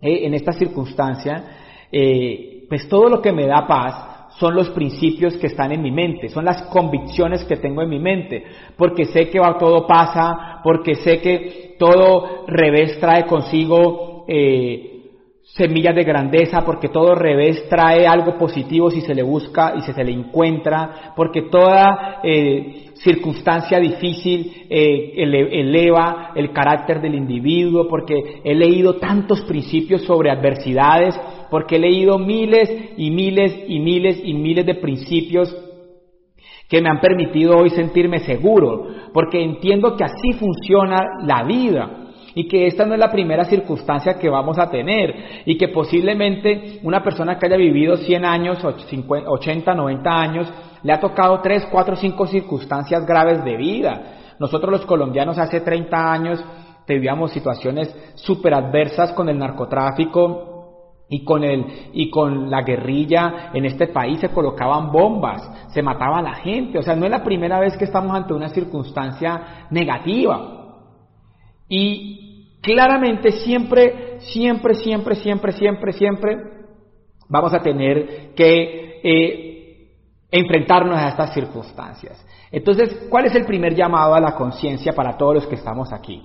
eh, 0.02 0.26
en 0.26 0.34
esta 0.34 0.52
circunstancia, 0.52 1.88
eh, 1.90 2.66
pues 2.68 2.86
todo 2.86 3.08
lo 3.08 3.22
que 3.22 3.32
me 3.32 3.46
da 3.46 3.66
paz 3.66 4.15
son 4.38 4.54
los 4.54 4.68
principios 4.70 5.36
que 5.36 5.46
están 5.46 5.72
en 5.72 5.82
mi 5.82 5.90
mente, 5.90 6.28
son 6.28 6.44
las 6.44 6.62
convicciones 6.64 7.44
que 7.44 7.56
tengo 7.56 7.82
en 7.82 7.88
mi 7.88 7.98
mente, 7.98 8.44
porque 8.76 9.06
sé 9.06 9.28
que 9.30 9.40
todo 9.58 9.86
pasa, 9.86 10.60
porque 10.62 10.94
sé 10.96 11.20
que 11.20 11.76
todo 11.78 12.44
revés 12.46 12.98
trae 13.00 13.24
consigo 13.24 14.24
eh, 14.28 14.96
semillas 15.54 15.94
de 15.94 16.04
grandeza, 16.04 16.62
porque 16.62 16.88
todo 16.88 17.14
revés 17.14 17.66
trae 17.68 18.06
algo 18.06 18.36
positivo 18.36 18.90
si 18.90 19.00
se 19.00 19.14
le 19.14 19.22
busca 19.22 19.74
y 19.76 19.80
si 19.82 19.92
se 19.92 20.04
le 20.04 20.12
encuentra, 20.12 21.12
porque 21.16 21.42
toda 21.42 22.20
eh, 22.22 22.90
circunstancia 22.96 23.78
difícil 23.78 24.66
eh, 24.68 25.12
eleva 25.16 26.32
el 26.34 26.52
carácter 26.52 27.00
del 27.00 27.14
individuo, 27.14 27.88
porque 27.88 28.42
he 28.44 28.54
leído 28.54 28.96
tantos 28.96 29.40
principios 29.42 30.02
sobre 30.02 30.30
adversidades, 30.30 31.18
porque 31.50 31.76
he 31.76 31.78
leído 31.78 32.18
miles 32.18 32.70
y 32.96 33.10
miles 33.10 33.64
y 33.68 33.78
miles 33.78 34.20
y 34.24 34.34
miles 34.34 34.66
de 34.66 34.74
principios 34.74 35.54
que 36.68 36.80
me 36.80 36.88
han 36.88 37.00
permitido 37.00 37.56
hoy 37.56 37.70
sentirme 37.70 38.18
seguro, 38.20 38.88
porque 39.12 39.42
entiendo 39.42 39.96
que 39.96 40.04
así 40.04 40.32
funciona 40.32 41.20
la 41.22 41.44
vida 41.44 42.06
y 42.34 42.48
que 42.48 42.66
esta 42.66 42.84
no 42.84 42.94
es 42.94 43.00
la 43.00 43.10
primera 43.10 43.44
circunstancia 43.44 44.18
que 44.18 44.28
vamos 44.28 44.58
a 44.58 44.68
tener 44.68 45.42
y 45.46 45.56
que 45.56 45.68
posiblemente 45.68 46.80
una 46.82 47.02
persona 47.02 47.38
que 47.38 47.46
haya 47.46 47.56
vivido 47.56 47.96
100 47.96 48.24
años, 48.24 48.58
80, 48.62 49.74
90 49.74 50.10
años, 50.10 50.52
le 50.82 50.92
ha 50.92 51.00
tocado 51.00 51.40
3, 51.40 51.68
4, 51.70 51.96
5 51.96 52.26
circunstancias 52.26 53.06
graves 53.06 53.42
de 53.42 53.56
vida. 53.56 54.34
Nosotros 54.38 54.70
los 54.70 54.84
colombianos 54.84 55.38
hace 55.38 55.60
30 55.60 56.12
años 56.12 56.44
vivíamos 56.86 57.32
situaciones 57.32 57.94
súper 58.16 58.54
adversas 58.54 59.12
con 59.12 59.28
el 59.28 59.38
narcotráfico, 59.38 60.55
y 61.08 61.24
con, 61.24 61.44
el, 61.44 61.90
y 61.92 62.10
con 62.10 62.50
la 62.50 62.62
guerrilla 62.62 63.50
en 63.54 63.64
este 63.64 63.86
país 63.88 64.18
se 64.20 64.30
colocaban 64.30 64.90
bombas, 64.90 65.68
se 65.68 65.82
mataba 65.82 66.18
a 66.18 66.22
la 66.22 66.34
gente. 66.34 66.78
O 66.78 66.82
sea, 66.82 66.96
no 66.96 67.04
es 67.04 67.10
la 67.10 67.22
primera 67.22 67.60
vez 67.60 67.76
que 67.76 67.84
estamos 67.84 68.14
ante 68.14 68.34
una 68.34 68.48
circunstancia 68.48 69.66
negativa. 69.70 70.74
Y 71.68 72.58
claramente 72.60 73.30
siempre, 73.30 74.18
siempre, 74.20 74.74
siempre, 74.74 75.14
siempre, 75.14 75.52
siempre, 75.52 75.92
siempre 75.92 76.36
vamos 77.28 77.54
a 77.54 77.60
tener 77.60 78.34
que 78.34 79.00
eh, 79.02 79.46
enfrentarnos 80.30 80.98
a 80.98 81.08
estas 81.08 81.32
circunstancias. 81.32 82.24
Entonces, 82.50 83.06
¿cuál 83.08 83.26
es 83.26 83.34
el 83.34 83.44
primer 83.44 83.74
llamado 83.74 84.14
a 84.14 84.20
la 84.20 84.34
conciencia 84.34 84.92
para 84.92 85.16
todos 85.16 85.34
los 85.34 85.46
que 85.46 85.54
estamos 85.54 85.92
aquí? 85.92 86.22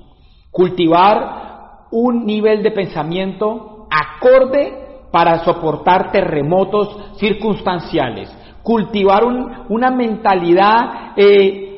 Cultivar 0.50 1.88
un 1.92 2.26
nivel 2.26 2.64
de 2.64 2.72
pensamiento 2.72 3.71
acorde 3.92 4.74
para 5.12 5.44
soportar 5.44 6.12
terremotos 6.12 7.18
circunstanciales. 7.18 8.36
Cultivar 8.64 9.24
una 9.70 9.92
mentalidad 9.92 11.14
eh, 11.18 11.72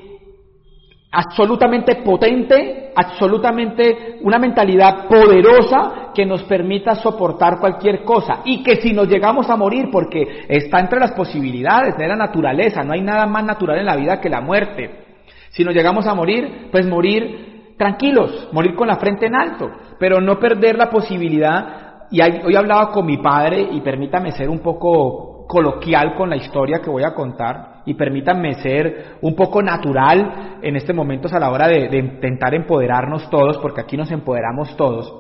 absolutamente 1.12 1.96
potente, 1.98 2.92
absolutamente 2.96 4.20
una 4.22 4.40
mentalidad 4.40 5.08
poderosa 5.08 6.12
que 6.14 6.26
nos 6.26 6.44
permita 6.44 6.96
soportar 6.96 7.60
cualquier 7.60 8.04
cosa 8.04 8.42
y 8.46 8.64
que 8.64 8.78
si 8.78 8.94
nos 8.94 9.08
llegamos 9.08 9.50
a 9.50 9.56
morir, 9.56 9.90
porque 9.92 10.46
está 10.48 10.80
entre 10.80 11.00
las 11.00 11.12
posibilidades 11.12 11.98
de 11.98 12.08
la 12.08 12.16
naturaleza, 12.16 12.84
no 12.84 12.94
hay 12.94 13.02
nada 13.02 13.26
más 13.26 13.44
natural 13.46 13.80
en 13.80 13.86
la 13.86 13.96
vida 13.96 14.20
que 14.20 14.30
la 14.30 14.42
muerte. 14.42 15.04
Si 15.52 15.64
nos 15.64 15.76
llegamos 15.76 16.08
a 16.08 16.16
morir, 16.16 16.70
pues 16.72 16.86
morir 16.86 17.76
tranquilos, 17.78 18.50
morir 18.52 18.76
con 18.76 18.88
la 18.88 18.98
frente 18.98 19.28
en 19.28 19.36
alto, 19.36 19.70
pero 20.00 20.20
no 20.20 20.40
perder 20.40 20.78
la 20.78 20.90
posibilidad. 20.90 21.93
Y 22.14 22.22
hoy 22.22 22.56
hablaba 22.56 22.92
con 22.92 23.08
mi 23.08 23.18
padre 23.18 23.70
y 23.72 23.82
permítame 23.82 24.32
ser 24.34 24.48
un 24.48 24.60
poco 24.60 25.48
coloquial 25.48 26.14
con 26.14 26.30
la 26.30 26.36
historia 26.36 26.80
que 26.80 26.92
voy 26.92 27.02
a 27.02 27.16
contar 27.16 27.82
y 27.88 27.96
permítanme 27.96 28.54
ser 28.62 29.16
un 29.22 29.36
poco 29.36 29.64
natural 29.64 30.60
en 30.62 30.76
este 30.76 30.94
momento 30.94 31.28
a 31.36 31.40
la 31.40 31.50
hora 31.50 31.68
de, 31.68 31.98
intentar 31.98 32.54
empoderarnos 32.54 33.28
todos, 33.32 33.58
porque 33.58 33.82
aquí 33.82 33.98
nos 33.98 34.12
empoderamos 34.12 34.78
todos. 34.78 35.12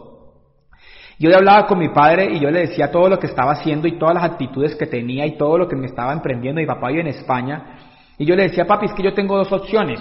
Yo 1.18 1.36
hablaba 1.36 1.66
con 1.66 1.80
mi 1.80 1.90
padre 1.90 2.32
y 2.32 2.40
yo 2.40 2.52
le 2.52 2.60
decía 2.68 2.92
todo 2.92 3.10
lo 3.10 3.18
que 3.18 3.26
estaba 3.26 3.54
haciendo 3.54 3.88
y 3.88 3.98
todas 3.98 4.14
las 4.14 4.26
actitudes 4.26 4.76
que 4.76 4.86
tenía 4.86 5.26
y 5.26 5.36
todo 5.36 5.58
lo 5.58 5.68
que 5.68 5.76
me 5.76 5.88
estaba 5.88 6.14
emprendiendo. 6.14 6.62
Mi 6.62 6.68
papá 6.68 6.90
vive 6.90 7.02
en 7.02 7.08
España 7.08 7.76
y 8.20 8.26
yo 8.26 8.36
le 8.36 8.44
decía, 8.44 8.66
papi, 8.68 8.86
es 8.86 8.94
que 8.94 9.02
yo 9.02 9.16
tengo 9.16 9.36
dos 9.36 9.52
opciones. 9.52 10.00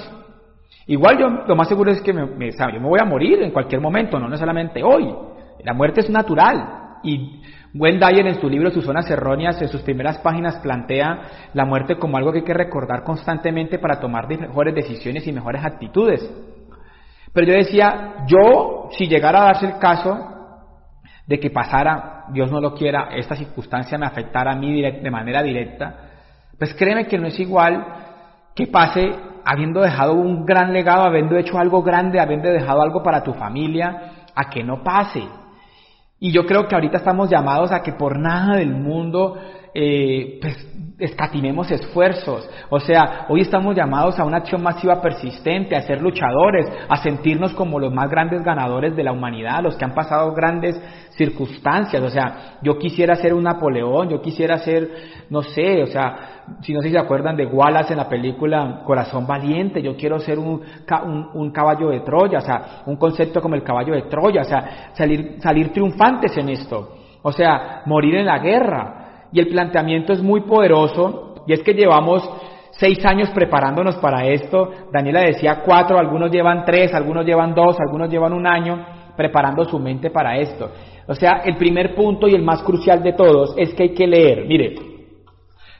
Igual 0.86 1.18
yo 1.18 1.28
lo 1.46 1.56
más 1.56 1.68
seguro 1.68 1.90
es 1.90 2.02
que 2.02 2.12
me, 2.12 2.26
me, 2.26 2.50
yo 2.50 2.80
me 2.80 2.86
voy 2.86 3.00
a 3.00 3.06
morir 3.06 3.42
en 3.42 3.50
cualquier 3.50 3.80
momento, 3.80 4.18
no 4.18 4.28
necesariamente 4.28 4.82
hoy. 4.82 5.10
La 5.64 5.72
muerte 5.72 6.02
es 6.02 6.10
natural 6.10 6.81
y 7.02 7.40
Gwen 7.74 7.98
Dyer 7.98 8.26
en 8.26 8.40
su 8.40 8.48
libro 8.48 8.70
Sus 8.70 8.84
zonas 8.84 9.10
erróneas, 9.10 9.60
en 9.62 9.68
sus 9.68 9.82
primeras 9.82 10.18
páginas 10.18 10.56
plantea 10.56 11.22
la 11.54 11.64
muerte 11.64 11.96
como 11.96 12.16
algo 12.16 12.32
que 12.32 12.38
hay 12.38 12.44
que 12.44 12.54
recordar 12.54 13.02
constantemente 13.02 13.78
para 13.78 13.98
tomar 13.98 14.28
mejores 14.28 14.74
decisiones 14.74 15.26
y 15.26 15.32
mejores 15.32 15.64
actitudes. 15.64 16.28
Pero 17.32 17.46
yo 17.46 17.54
decía, 17.54 18.24
yo, 18.26 18.88
si 18.92 19.06
llegara 19.06 19.42
a 19.42 19.44
darse 19.46 19.66
el 19.66 19.78
caso 19.78 20.28
de 21.26 21.40
que 21.40 21.50
pasara, 21.50 22.26
Dios 22.32 22.50
no 22.50 22.60
lo 22.60 22.74
quiera, 22.74 23.08
esta 23.14 23.36
circunstancia 23.36 23.96
me 23.96 24.06
afectara 24.06 24.52
a 24.52 24.56
mí 24.56 24.82
de 24.82 25.10
manera 25.10 25.42
directa, 25.42 25.94
pues 26.58 26.74
créeme 26.74 27.06
que 27.06 27.18
no 27.18 27.26
es 27.26 27.40
igual 27.40 27.84
que 28.54 28.66
pase 28.66 29.12
habiendo 29.44 29.80
dejado 29.80 30.14
un 30.14 30.44
gran 30.44 30.72
legado, 30.72 31.04
habiendo 31.04 31.36
hecho 31.36 31.58
algo 31.58 31.82
grande, 31.82 32.20
habiendo 32.20 32.48
dejado 32.50 32.82
algo 32.82 33.02
para 33.02 33.22
tu 33.22 33.32
familia, 33.32 34.26
a 34.34 34.48
que 34.50 34.62
no 34.62 34.82
pase. 34.82 35.22
Y 36.24 36.30
yo 36.30 36.46
creo 36.46 36.68
que 36.68 36.76
ahorita 36.76 36.98
estamos 36.98 37.28
llamados 37.28 37.72
a 37.72 37.82
que 37.82 37.94
por 37.94 38.16
nada 38.16 38.58
del 38.58 38.76
mundo 38.76 39.36
eh, 39.74 40.38
pues, 40.40 40.56
escatimemos 41.02 41.70
esfuerzos. 41.70 42.48
O 42.70 42.78
sea, 42.78 43.26
hoy 43.28 43.40
estamos 43.40 43.74
llamados 43.74 44.18
a 44.18 44.24
una 44.24 44.38
acción 44.38 44.62
masiva 44.62 45.02
persistente, 45.02 45.76
a 45.76 45.82
ser 45.82 46.00
luchadores, 46.00 46.70
a 46.88 46.96
sentirnos 46.98 47.52
como 47.54 47.80
los 47.80 47.92
más 47.92 48.08
grandes 48.08 48.42
ganadores 48.42 48.94
de 48.94 49.02
la 49.02 49.12
humanidad, 49.12 49.62
los 49.62 49.76
que 49.76 49.84
han 49.84 49.94
pasado 49.94 50.32
grandes 50.32 50.80
circunstancias. 51.16 52.02
O 52.02 52.08
sea, 52.08 52.58
yo 52.62 52.78
quisiera 52.78 53.16
ser 53.16 53.34
un 53.34 53.42
Napoleón, 53.42 54.08
yo 54.08 54.20
quisiera 54.20 54.58
ser, 54.58 54.88
no 55.28 55.42
sé, 55.42 55.82
o 55.82 55.86
sea, 55.86 56.44
si 56.62 56.72
no 56.72 56.80
sé 56.80 56.88
si 56.88 56.94
se 56.94 57.00
acuerdan 57.00 57.36
de 57.36 57.46
Wallace 57.46 57.92
en 57.92 57.98
la 57.98 58.08
película 58.08 58.82
Corazón 58.84 59.26
Valiente, 59.26 59.82
yo 59.82 59.96
quiero 59.96 60.18
ser 60.18 60.38
un, 60.38 60.62
un, 61.34 61.50
caballo 61.50 61.90
de 61.90 62.00
Troya, 62.00 62.38
o 62.38 62.42
sea, 62.42 62.82
un 62.86 62.96
concepto 62.96 63.40
como 63.40 63.54
el 63.54 63.62
caballo 63.62 63.94
de 63.94 64.02
Troya, 64.02 64.42
o 64.42 64.44
sea, 64.44 64.92
salir, 64.92 65.36
salir 65.40 65.72
triunfantes 65.72 66.36
en 66.36 66.48
esto. 66.48 66.96
O 67.22 67.32
sea, 67.32 67.82
morir 67.86 68.16
en 68.16 68.26
la 68.26 68.38
guerra, 68.38 69.01
y 69.32 69.40
el 69.40 69.48
planteamiento 69.48 70.12
es 70.12 70.22
muy 70.22 70.42
poderoso 70.42 71.34
y 71.46 71.52
es 71.52 71.62
que 71.62 71.74
llevamos 71.74 72.28
seis 72.72 73.04
años 73.04 73.30
preparándonos 73.30 73.96
para 73.96 74.26
esto. 74.26 74.70
Daniela 74.92 75.22
decía 75.22 75.62
cuatro, 75.64 75.98
algunos 75.98 76.30
llevan 76.30 76.64
tres, 76.64 76.92
algunos 76.94 77.24
llevan 77.24 77.54
dos, 77.54 77.76
algunos 77.80 78.10
llevan 78.10 78.32
un 78.32 78.46
año 78.46 78.84
preparando 79.16 79.64
su 79.64 79.78
mente 79.78 80.10
para 80.10 80.38
esto. 80.38 80.70
O 81.06 81.14
sea, 81.14 81.42
el 81.44 81.56
primer 81.56 81.94
punto 81.94 82.28
y 82.28 82.34
el 82.34 82.42
más 82.42 82.62
crucial 82.62 83.02
de 83.02 83.12
todos 83.12 83.54
es 83.56 83.74
que 83.74 83.84
hay 83.84 83.94
que 83.94 84.06
leer. 84.06 84.46
Mire, 84.46 84.74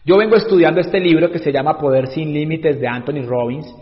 yo 0.04 0.16
vengo 0.16 0.36
estudiando 0.36 0.80
este 0.80 0.98
libro 0.98 1.30
que 1.30 1.38
se 1.38 1.52
llama 1.52 1.78
Poder 1.78 2.08
sin 2.08 2.32
Límites 2.32 2.80
de 2.80 2.88
Anthony 2.88 3.24
Robbins, 3.26 3.72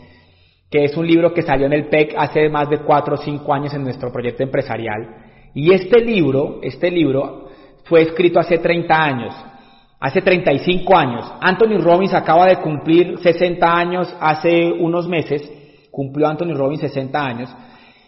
que 0.70 0.84
es 0.84 0.96
un 0.96 1.06
libro 1.06 1.32
que 1.32 1.42
salió 1.42 1.66
en 1.66 1.72
el 1.72 1.88
PEC 1.88 2.14
hace 2.16 2.48
más 2.48 2.68
de 2.68 2.78
cuatro 2.78 3.14
o 3.14 3.18
cinco 3.18 3.52
años 3.54 3.74
en 3.74 3.82
nuestro 3.82 4.12
proyecto 4.12 4.42
empresarial. 4.42 5.16
Y 5.54 5.72
este 5.72 6.00
libro, 6.00 6.60
este 6.62 6.90
libro 6.90 7.48
fue 7.84 8.02
escrito 8.02 8.38
hace 8.38 8.58
30 8.58 8.94
años 8.94 9.34
hace 10.00 10.22
35 10.22 10.96
años. 10.96 11.30
Anthony 11.40 11.78
Robbins 11.78 12.14
acaba 12.14 12.46
de 12.46 12.56
cumplir 12.56 13.18
60 13.18 13.66
años 13.72 14.16
hace 14.18 14.72
unos 14.72 15.06
meses, 15.06 15.48
cumplió 15.90 16.26
Anthony 16.26 16.54
Robbins 16.54 16.80
60 16.80 17.24
años, 17.24 17.54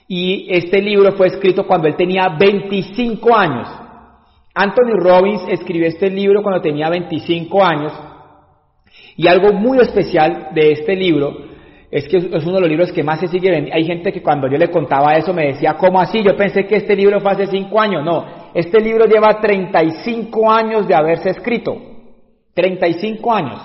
y 0.08 0.46
este 0.50 0.80
libro 0.80 1.12
fue 1.12 1.28
escrito 1.28 1.66
cuando 1.66 1.86
él 1.86 1.96
tenía 1.96 2.28
25 2.38 3.36
años. 3.36 3.68
Anthony 4.54 4.96
Robbins 4.98 5.42
escribió 5.48 5.86
este 5.86 6.10
libro 6.10 6.42
cuando 6.42 6.60
tenía 6.60 6.88
25 6.88 7.64
años, 7.64 7.92
y 9.16 9.28
algo 9.28 9.52
muy 9.52 9.78
especial 9.78 10.48
de 10.54 10.72
este 10.72 10.96
libro 10.96 11.52
Es 11.92 12.08
que 12.08 12.16
es 12.16 12.46
uno 12.46 12.54
de 12.54 12.60
los 12.60 12.70
libros 12.70 12.90
que 12.90 13.02
más 13.02 13.20
se 13.20 13.28
sigue 13.28 13.50
vendiendo. 13.50 13.76
Hay 13.76 13.84
gente 13.84 14.10
que 14.10 14.22
cuando 14.22 14.48
yo 14.48 14.56
le 14.56 14.70
contaba 14.70 15.12
eso 15.12 15.34
me 15.34 15.48
decía, 15.48 15.74
¿cómo 15.74 16.00
así? 16.00 16.22
Yo 16.22 16.34
pensé 16.34 16.66
que 16.66 16.76
este 16.76 16.96
libro 16.96 17.20
fue 17.20 17.32
hace 17.32 17.46
cinco 17.48 17.78
años. 17.78 18.02
No, 18.02 18.24
este 18.54 18.80
libro 18.80 19.06
lleva 19.06 19.40
35 19.40 20.50
años 20.50 20.86
de 20.86 20.94
haberse 20.94 21.30
escrito. 21.30 21.76
35 22.54 23.32
años. 23.32 23.60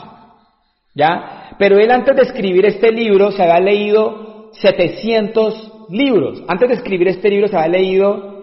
¿Ya? 0.95 1.55
Pero 1.57 1.77
él 1.77 1.91
antes 1.91 2.15
de 2.15 2.21
escribir 2.23 2.65
este 2.65 2.91
libro 2.91 3.31
se 3.31 3.43
había 3.43 3.59
leído 3.59 4.49
700 4.53 5.87
libros. 5.89 6.43
Antes 6.47 6.69
de 6.69 6.75
escribir 6.75 7.07
este 7.07 7.29
libro 7.29 7.47
se 7.47 7.57
había 7.57 7.79
leído 7.79 8.37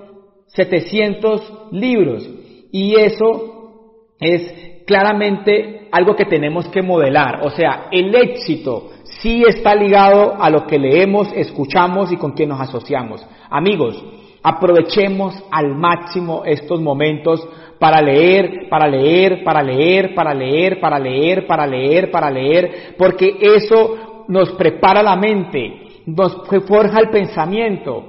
700 0.49 1.71
libros. 1.73 2.29
Y 2.71 2.97
eso 2.97 4.11
es 4.21 4.85
claramente 4.87 5.89
algo 5.91 6.15
que 6.17 6.25
tenemos 6.25 6.69
que 6.69 6.83
modelar. 6.83 7.47
O 7.47 7.51
sea, 7.51 7.87
el 7.91 8.15
éxito 8.15 8.91
sí 9.05 9.43
está 9.47 9.75
ligado 9.75 10.35
a 10.41 10.51
lo 10.51 10.67
que 10.67 10.79
leemos, 10.79 11.29
escuchamos 11.35 12.13
y 12.13 12.17
con 12.17 12.33
quien 12.33 12.49
nos 12.51 12.61
asociamos. 12.61 13.27
Amigos, 13.51 14.03
aprovechemos 14.47 15.43
al 15.51 15.75
máximo 15.75 16.43
estos 16.45 16.79
momentos 16.81 17.49
para 17.79 18.03
leer, 18.03 18.69
para 18.69 18.87
leer, 18.87 19.43
para 19.43 19.63
leer, 19.63 20.15
para 20.15 20.35
leer, 20.35 20.79
para 20.79 20.99
leer, 20.99 21.47
para 21.47 21.67
leer, 21.67 22.11
para 22.11 22.31
leer, 22.31 22.95
porque 22.99 23.39
eso 23.41 24.25
nos 24.29 24.53
prepara 24.53 25.03
la 25.03 25.17
mente, 25.17 26.03
nos 26.07 26.43
forja 26.69 27.01
el 27.01 27.09
pensamiento. 27.09 28.05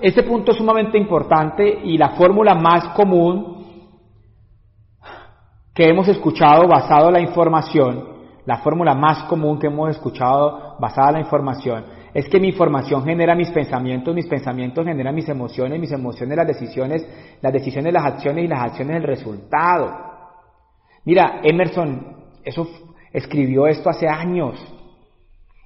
Este 0.00 0.22
punto 0.22 0.52
es 0.52 0.58
sumamente 0.58 0.96
importante 0.96 1.80
y 1.84 1.98
la 1.98 2.10
fórmula 2.10 2.54
más 2.54 2.88
común 2.88 3.64
que 5.74 5.84
hemos 5.84 6.08
escuchado 6.08 6.66
basado 6.66 7.08
en 7.08 7.12
la 7.12 7.20
información 7.20 8.16
la 8.46 8.58
fórmula 8.58 8.94
más 8.94 9.24
común 9.24 9.58
que 9.58 9.66
hemos 9.66 9.90
escuchado 9.90 10.76
basada 10.78 11.08
en 11.08 11.14
la 11.14 11.20
información 11.20 11.84
es 12.16 12.30
que 12.30 12.40
mi 12.40 12.48
información 12.48 13.04
genera 13.04 13.34
mis 13.34 13.50
pensamientos, 13.50 14.14
mis 14.14 14.26
pensamientos 14.26 14.86
generan 14.86 15.14
mis 15.14 15.28
emociones, 15.28 15.78
mis 15.78 15.92
emociones 15.92 16.34
las 16.34 16.46
decisiones, 16.46 17.06
las 17.42 17.52
decisiones 17.52 17.92
las 17.92 18.06
acciones 18.06 18.46
y 18.46 18.48
las 18.48 18.64
acciones 18.64 18.96
el 18.96 19.02
resultado. 19.02 19.94
Mira, 21.04 21.42
Emerson, 21.44 22.16
eso 22.42 22.70
escribió 23.12 23.66
esto 23.66 23.90
hace 23.90 24.08
años 24.08 24.54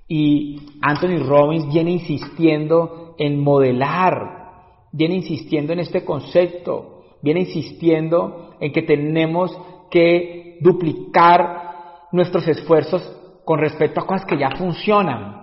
y 0.08 0.60
Anthony 0.82 1.24
Robbins 1.24 1.72
viene 1.72 1.92
insistiendo 1.92 3.14
en 3.16 3.38
modelar, 3.38 4.48
viene 4.90 5.14
insistiendo 5.14 5.72
en 5.72 5.78
este 5.78 6.04
concepto, 6.04 7.04
viene 7.22 7.42
insistiendo 7.42 8.56
en 8.58 8.72
que 8.72 8.82
tenemos 8.82 9.56
que 9.88 10.58
duplicar 10.60 12.08
nuestros 12.10 12.48
esfuerzos 12.48 13.08
con 13.44 13.60
respecto 13.60 14.00
a 14.00 14.06
cosas 14.08 14.26
que 14.26 14.36
ya 14.36 14.50
funcionan. 14.56 15.39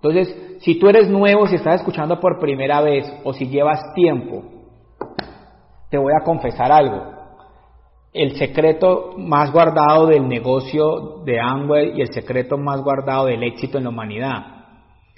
Entonces, 0.00 0.58
si 0.60 0.78
tú 0.78 0.88
eres 0.88 1.08
nuevo, 1.08 1.46
si 1.46 1.56
estás 1.56 1.80
escuchando 1.80 2.20
por 2.20 2.38
primera 2.38 2.80
vez 2.80 3.12
o 3.24 3.32
si 3.32 3.48
llevas 3.48 3.94
tiempo, 3.94 4.44
te 5.90 5.98
voy 5.98 6.12
a 6.18 6.24
confesar 6.24 6.70
algo. 6.70 7.18
El 8.12 8.36
secreto 8.36 9.14
más 9.16 9.52
guardado 9.52 10.06
del 10.06 10.28
negocio 10.28 11.22
de 11.24 11.40
Amway 11.40 11.98
y 11.98 12.00
el 12.00 12.12
secreto 12.12 12.56
más 12.56 12.80
guardado 12.82 13.26
del 13.26 13.42
éxito 13.42 13.78
en 13.78 13.84
la 13.84 13.90
humanidad. 13.90 14.46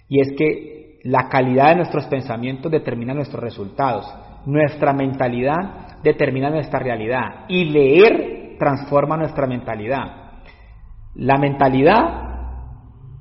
Y 0.08 0.20
es 0.20 0.32
que 0.36 0.98
la 1.04 1.28
calidad 1.28 1.70
de 1.70 1.76
nuestros 1.76 2.06
pensamientos 2.06 2.72
determina 2.72 3.14
nuestros 3.14 3.42
resultados. 3.42 4.06
Nuestra 4.46 4.92
mentalidad 4.92 6.00
determina 6.02 6.50
nuestra 6.50 6.78
realidad. 6.78 7.44
Y 7.48 7.66
leer 7.66 8.56
transforma 8.58 9.16
nuestra 9.16 9.46
mentalidad. 9.46 10.40
La 11.14 11.36
mentalidad 11.38 12.28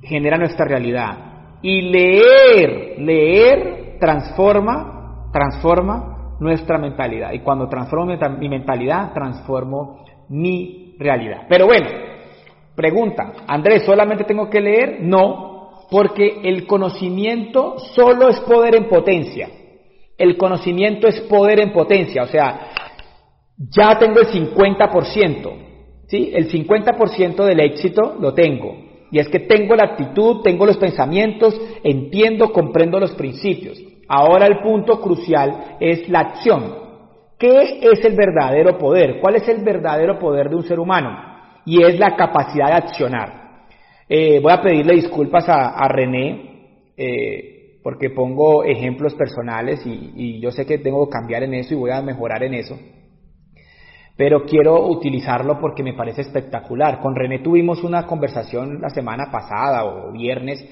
genera 0.02 0.36
nuestra 0.36 0.64
realidad 0.64 1.29
y 1.62 1.82
leer, 1.82 2.98
leer 2.98 3.96
transforma, 3.98 5.28
transforma 5.32 6.36
nuestra 6.40 6.78
mentalidad. 6.78 7.32
Y 7.32 7.40
cuando 7.40 7.68
transformo 7.68 8.06
mi 8.38 8.48
mentalidad, 8.48 9.12
transformo 9.12 10.04
mi 10.28 10.96
realidad. 10.98 11.46
Pero 11.48 11.66
bueno, 11.66 11.88
pregunta, 12.74 13.32
Andrés, 13.46 13.84
¿solamente 13.84 14.24
tengo 14.24 14.48
que 14.48 14.60
leer? 14.60 14.98
No, 15.02 15.86
porque 15.90 16.40
el 16.44 16.66
conocimiento 16.66 17.78
solo 17.78 18.28
es 18.28 18.40
poder 18.40 18.76
en 18.76 18.88
potencia. 18.88 19.48
El 20.16 20.36
conocimiento 20.36 21.08
es 21.08 21.20
poder 21.22 21.60
en 21.60 21.72
potencia, 21.72 22.22
o 22.22 22.26
sea, 22.26 22.70
ya 23.56 23.98
tengo 23.98 24.20
el 24.20 24.26
50%. 24.26 25.52
¿sí? 26.08 26.30
El 26.34 26.50
50% 26.50 27.44
del 27.44 27.60
éxito 27.60 28.16
lo 28.20 28.34
tengo. 28.34 28.89
Y 29.10 29.18
es 29.18 29.28
que 29.28 29.40
tengo 29.40 29.74
la 29.74 29.84
actitud, 29.84 30.42
tengo 30.42 30.66
los 30.66 30.76
pensamientos, 30.76 31.60
entiendo, 31.82 32.52
comprendo 32.52 33.00
los 33.00 33.12
principios. 33.12 33.82
Ahora 34.08 34.46
el 34.46 34.60
punto 34.60 35.00
crucial 35.00 35.76
es 35.80 36.08
la 36.08 36.20
acción. 36.20 36.74
¿Qué 37.38 37.80
es 37.80 38.04
el 38.04 38.14
verdadero 38.14 38.78
poder? 38.78 39.18
¿Cuál 39.20 39.36
es 39.36 39.48
el 39.48 39.64
verdadero 39.64 40.18
poder 40.18 40.50
de 40.50 40.56
un 40.56 40.62
ser 40.64 40.78
humano? 40.78 41.10
Y 41.64 41.82
es 41.82 41.98
la 41.98 42.16
capacidad 42.16 42.68
de 42.68 42.74
accionar. 42.74 43.40
Eh, 44.08 44.40
voy 44.40 44.52
a 44.52 44.60
pedirle 44.60 44.94
disculpas 44.94 45.48
a, 45.48 45.86
René 45.88 46.92
eh, 46.96 47.78
porque 47.82 48.10
pongo 48.10 48.64
ejemplos 48.64 49.14
personales 49.14 49.80
y 49.86 50.40
yo 50.40 50.50
sé 50.50 50.66
que 50.66 50.78
tengo 50.78 51.06
que 51.06 51.12
cambiar 51.12 51.44
en 51.44 51.54
eso 51.54 51.74
y 51.74 51.78
voy 51.78 51.90
a 51.90 52.02
mejorar 52.02 52.42
en 52.42 52.54
eso 52.54 52.76
pero 54.20 54.44
quiero 54.44 54.86
utilizarlo 54.86 55.58
porque 55.58 55.82
me 55.82 55.94
parece 55.94 56.20
espectacular. 56.20 57.00
Con 57.00 57.16
René 57.16 57.38
tuvimos 57.38 57.82
una 57.82 58.06
conversación 58.06 58.78
la 58.78 58.90
semana 58.90 59.30
pasada 59.32 59.86
o 59.86 60.12
viernes 60.12 60.62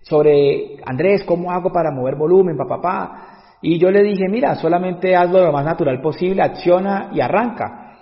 sobre, 0.00 0.78
Andrés, 0.86 1.22
¿cómo 1.24 1.52
hago 1.52 1.70
para 1.70 1.90
mover 1.90 2.14
volumen, 2.16 2.56
papá? 2.56 2.80
Pa? 2.80 3.28
Y 3.60 3.78
yo 3.78 3.90
le 3.90 4.02
dije, 4.02 4.26
mira, 4.30 4.54
solamente 4.54 5.14
hazlo 5.14 5.44
lo 5.44 5.52
más 5.52 5.66
natural 5.66 6.00
posible, 6.00 6.40
acciona 6.40 7.10
y 7.12 7.20
arranca. 7.20 7.92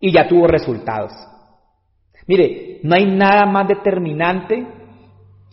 Y 0.00 0.10
ya 0.10 0.26
tuvo 0.26 0.48
resultados. 0.48 1.12
Mire, 2.26 2.80
no 2.82 2.96
hay 2.96 3.06
nada 3.14 3.46
más 3.46 3.68
determinante 3.68 4.66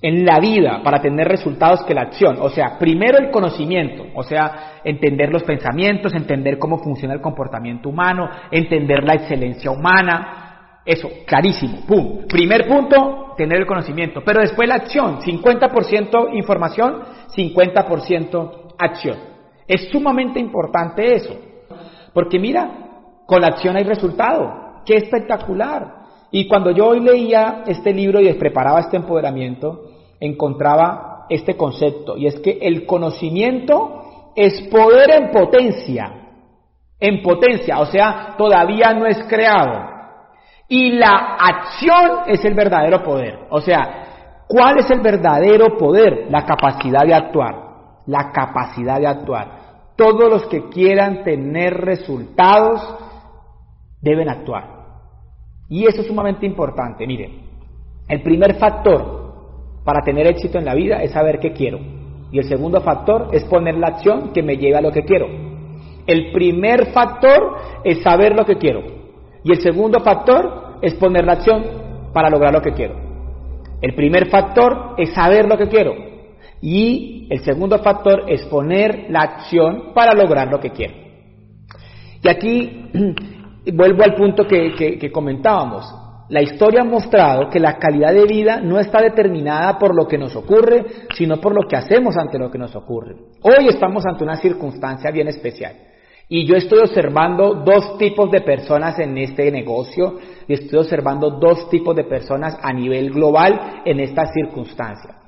en 0.02 0.26
la 0.26 0.40
vida 0.40 0.82
para 0.84 1.02
tener 1.02 1.28
resultados 1.28 1.84
que 1.84 1.94
la 1.94 2.04
acción. 2.04 2.38
O 2.42 2.50
sea, 2.50 2.78
primero 2.78 3.18
el 3.18 3.32
conocimiento, 3.32 4.06
o 4.16 4.24
sea, 4.24 4.80
entender 4.84 5.30
los 5.30 5.44
pensamientos, 5.44 6.14
entender 6.14 6.58
cómo 6.58 6.78
funciona 6.78 7.14
el 7.14 7.22
comportamiento 7.22 7.90
humano, 7.90 8.30
entender 8.52 9.04
la 9.04 9.16
excelencia 9.16 9.72
humana. 9.72 10.82
Eso, 10.86 11.10
clarísimo. 11.26 11.86
Pum. 11.86 12.26
Primer 12.28 12.68
punto, 12.68 13.34
tener 13.38 13.60
el 13.60 13.68
conocimiento. 13.68 14.22
Pero 14.26 14.42
después 14.42 14.68
la 14.68 14.76
acción, 14.76 15.20
50% 15.20 16.34
información, 16.34 17.04
50% 17.36 18.76
acción. 18.78 19.18
Es 19.68 19.90
sumamente 19.90 20.40
importante 20.40 21.14
eso. 21.14 21.38
Porque 22.14 22.40
mira, 22.40 22.72
con 23.26 23.42
la 23.42 23.48
acción 23.48 23.76
hay 23.76 23.84
resultado. 23.84 24.82
¡Qué 24.86 24.96
espectacular! 24.96 25.99
Y 26.32 26.48
cuando 26.48 26.72
yo 26.72 26.88
hoy 26.88 27.00
leía 27.00 27.64
este 27.66 27.94
libro 27.94 28.20
y 28.20 28.32
preparaba 28.34 28.82
este 28.82 28.98
empoderamiento, 28.98 29.86
encontraba 30.20 31.26
este 31.30 31.56
concepto, 31.56 32.18
y 32.18 32.28
es 32.28 32.40
que 32.40 32.58
el 32.62 32.86
conocimiento 32.86 34.32
es 34.36 34.62
poder 34.64 35.12
en 35.12 35.32
potencia, 35.32 36.12
en 37.00 37.22
potencia, 37.22 37.80
o 37.80 37.86
sea, 37.86 38.36
todavía 38.38 38.94
no 38.94 39.06
es 39.06 39.24
creado. 39.28 39.98
Y 40.68 40.92
la 40.92 41.36
acción 41.40 42.22
es 42.28 42.44
el 42.46 42.54
verdadero 42.54 43.04
poder, 43.04 43.40
o 43.50 43.62
sea, 43.62 44.44
¿cuál 44.48 44.80
es 44.80 44.90
el 44.90 45.02
verdadero 45.02 45.78
poder? 45.78 46.28
La 46.30 46.46
capacidad 46.46 47.06
de 47.06 47.14
actuar, 47.14 47.56
la 48.06 48.32
capacidad 48.32 49.00
de 49.00 49.08
actuar. 49.08 49.60
Todos 49.96 50.30
los 50.30 50.46
que 50.48 50.70
quieran 50.70 51.24
tener 51.24 51.74
resultados 51.74 52.82
deben 54.02 54.30
actuar. 54.30 54.79
Y 55.70 55.86
eso 55.86 56.02
es 56.02 56.08
sumamente 56.08 56.46
importante. 56.46 57.06
Miren, 57.06 57.42
el 58.08 58.22
primer 58.24 58.56
factor 58.56 59.20
para 59.84 60.02
tener 60.02 60.28
éxito 60.28 60.58
en 60.58 60.66
la 60.66 60.74
vida 60.74 61.04
es 61.04 61.12
saber 61.12 61.40
qué 61.40 61.54
quiero. 61.54 61.80
Y 62.32 62.40
el 62.40 62.46
segundo 62.46 62.82
factor 62.82 63.30
es 63.32 63.44
poner 63.46 63.76
la 63.78 63.88
acción 63.88 64.32
que 64.34 64.44
me 64.44 64.58
lleve 64.58 64.78
a 64.78 64.82
lo 64.82 64.92
que 64.92 65.04
quiero. 65.04 65.28
El 66.06 66.32
primer 66.32 66.88
factor 66.88 67.56
es 67.84 68.02
saber 68.02 68.36
lo 68.36 68.46
que 68.46 68.58
quiero. 68.58 68.82
Y 69.44 69.52
el 69.52 69.62
segundo 69.62 70.00
factor 70.02 70.78
es 70.82 70.96
poner 70.96 71.26
la 71.26 71.34
acción 71.34 71.64
para 72.14 72.30
lograr 72.30 72.54
lo 72.54 72.62
que 72.62 72.74
quiero. 72.74 72.96
El 73.82 73.96
primer 73.96 74.30
factor 74.30 74.96
es 74.98 75.14
saber 75.14 75.48
lo 75.48 75.58
que 75.58 75.70
quiero. 75.70 75.94
Y 76.62 77.28
el 77.30 77.42
segundo 77.42 77.80
factor 77.80 78.24
es 78.28 78.46
poner 78.48 79.06
la 79.10 79.22
acción 79.22 79.94
para 79.94 80.14
lograr 80.14 80.50
lo 80.50 80.60
que 80.60 80.72
quiero. 80.72 80.94
Y 82.22 82.28
aquí 82.28 82.90
vuelvo 83.74 84.04
al 84.04 84.16
punto 84.16 84.46
que, 84.48 85.12
comentábamos. 85.12 85.86
La 86.30 86.42
historia 86.42 86.82
ha 86.82 86.86
mostrado 86.86 87.50
que 87.50 87.60
la 87.60 87.78
calidad 87.78 88.14
de 88.14 88.26
vida 88.26 88.62
no 88.62 88.80
está 88.80 89.02
determinada 89.02 89.80
por 89.80 89.96
lo 89.96 90.08
que 90.08 90.18
nos 90.18 90.36
ocurre, 90.36 90.86
sino 91.16 91.38
por 91.38 91.56
lo 91.56 91.68
que 91.68 91.76
hacemos 91.76 92.16
ante 92.18 92.38
lo 92.38 92.52
que 92.52 92.60
nos 92.60 92.76
ocurre. 92.76 93.16
Hoy 93.42 93.68
estamos 93.68 94.06
ante 94.06 94.24
una 94.24 94.36
circunstancia 94.36 95.10
bien 95.10 95.28
especial. 95.28 95.74
Y 96.32 96.46
yo 96.46 96.56
estoy 96.56 96.80
observando 96.80 97.56
dos 97.56 97.98
tipos 97.98 98.30
de 98.30 98.42
personas 98.42 99.00
en 99.00 99.18
este 99.18 99.52
negocio 99.52 100.20
y 100.48 100.54
estoy 100.54 100.80
observando 100.80 101.32
dos 101.32 101.68
tipos 101.72 101.96
de 101.96 102.04
personas 102.04 102.56
a 102.62 102.72
nivel 102.72 103.10
global 103.10 103.82
en 103.84 104.00
esta 104.00 104.28
circunstancia. 104.28 105.19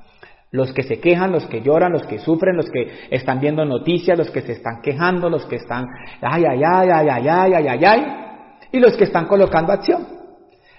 Los 0.51 0.73
que 0.73 0.83
se 0.83 0.99
quejan, 0.99 1.31
los 1.31 1.47
que 1.47 1.61
lloran, 1.61 1.93
los 1.93 2.05
que 2.05 2.19
sufren, 2.19 2.57
los 2.57 2.69
que 2.69 3.07
están 3.09 3.39
viendo 3.39 3.63
noticias, 3.63 4.17
los 4.17 4.29
que 4.31 4.41
se 4.41 4.51
están 4.51 4.81
quejando, 4.81 5.29
los 5.29 5.45
que 5.45 5.55
están 5.55 5.87
ay, 6.21 6.43
ay, 6.45 6.61
ay, 6.63 6.89
ay, 6.91 7.07
ay, 7.09 7.27
ay, 7.27 7.53
ay, 7.53 7.67
ay, 7.67 7.85
ay, 7.85 8.05
y 8.71 8.79
los 8.79 8.97
que 8.97 9.05
están 9.05 9.27
colocando 9.27 9.71
acción. 9.71 10.05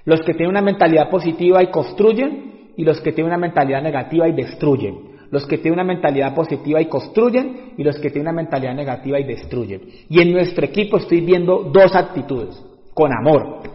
Los 0.05 0.21
que 0.21 0.35
tienen 0.35 0.51
una 0.51 0.63
mentalidad 0.63 1.09
positiva 1.09 1.63
y 1.63 1.69
construyen, 1.69 2.73
y 2.77 2.85
los 2.85 3.01
que 3.01 3.13
tienen 3.13 3.33
una 3.33 3.39
mentalidad 3.39 3.83
negativa 3.83 4.29
y 4.29 4.33
destruyen. 4.33 5.13
Los 5.31 5.47
que 5.47 5.57
tienen 5.57 5.81
una 5.81 5.85
mentalidad 5.85 6.35
positiva 6.35 6.81
y 6.81 6.87
construyen, 6.87 7.73
y 7.79 7.83
los 7.83 7.97
que 7.97 8.11
tienen 8.11 8.29
una 8.29 8.43
mentalidad 8.43 8.75
negativa 8.75 9.19
y 9.21 9.25
destruyen. 9.25 9.81
Y 10.09 10.21
en 10.21 10.33
nuestro 10.33 10.67
equipo 10.67 10.99
estoy 10.99 11.21
viendo 11.21 11.71
dos 11.73 11.95
actitudes, 11.95 12.63
con 12.93 13.11
amor. 13.13 13.72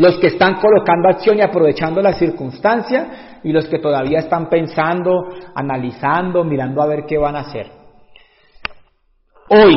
Los 0.00 0.16
que 0.16 0.28
están 0.28 0.54
colocando 0.54 1.10
acción 1.10 1.36
y 1.36 1.42
aprovechando 1.42 2.00
la 2.00 2.14
circunstancia, 2.14 3.40
y 3.44 3.52
los 3.52 3.66
que 3.68 3.78
todavía 3.80 4.20
están 4.20 4.48
pensando, 4.48 5.28
analizando, 5.54 6.42
mirando 6.42 6.80
a 6.80 6.86
ver 6.86 7.04
qué 7.06 7.18
van 7.18 7.36
a 7.36 7.40
hacer. 7.40 7.66
Hoy, 9.50 9.76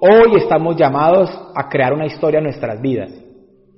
hoy 0.00 0.36
estamos 0.36 0.74
llamados 0.76 1.28
a 1.54 1.68
crear 1.68 1.92
una 1.92 2.06
historia 2.06 2.38
en 2.38 2.44
nuestras 2.44 2.80
vidas. 2.80 3.12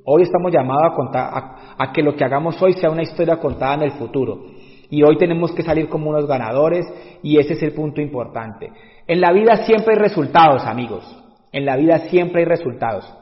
Hoy 0.05 0.23
estamos 0.23 0.53
llamados 0.53 0.93
a, 0.93 0.95
contar, 0.95 1.31
a, 1.77 1.93
que 1.93 2.05
lo 2.05 2.15
que 2.15 2.25
hagamos 2.25 2.63
hoy 2.63 2.75
sea 2.75 2.91
una 2.91 3.03
historia 3.03 3.41
contada 3.41 3.75
en 3.75 3.83
el 3.83 3.93
futuro. 3.95 4.45
Y 4.91 5.03
hoy 5.03 5.19
tenemos 5.19 5.51
que 5.51 5.65
salir 5.65 5.89
como 5.89 6.11
unos 6.11 6.29
ganadores 6.29 6.87
y 7.21 7.37
ese 7.39 7.55
es 7.55 7.63
el 7.65 7.73
punto 7.73 8.01
importante. 8.01 8.71
En 9.09 9.21
la 9.21 9.33
vida 9.33 9.57
siempre 9.65 9.95
hay 9.95 9.99
resultados, 9.99 10.65
amigos. 10.67 11.05
En 11.51 11.67
la 11.67 11.75
vida 11.77 11.99
siempre 12.11 12.43
hay 12.43 12.47
resultados. 12.47 13.13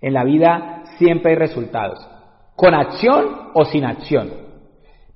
En 0.00 0.14
la 0.14 0.24
vida 0.24 0.79
siempre 1.00 1.32
hay 1.32 1.38
resultados. 1.38 2.06
Con 2.54 2.74
acción 2.74 3.50
o 3.54 3.64
sin 3.64 3.84
acción. 3.84 4.30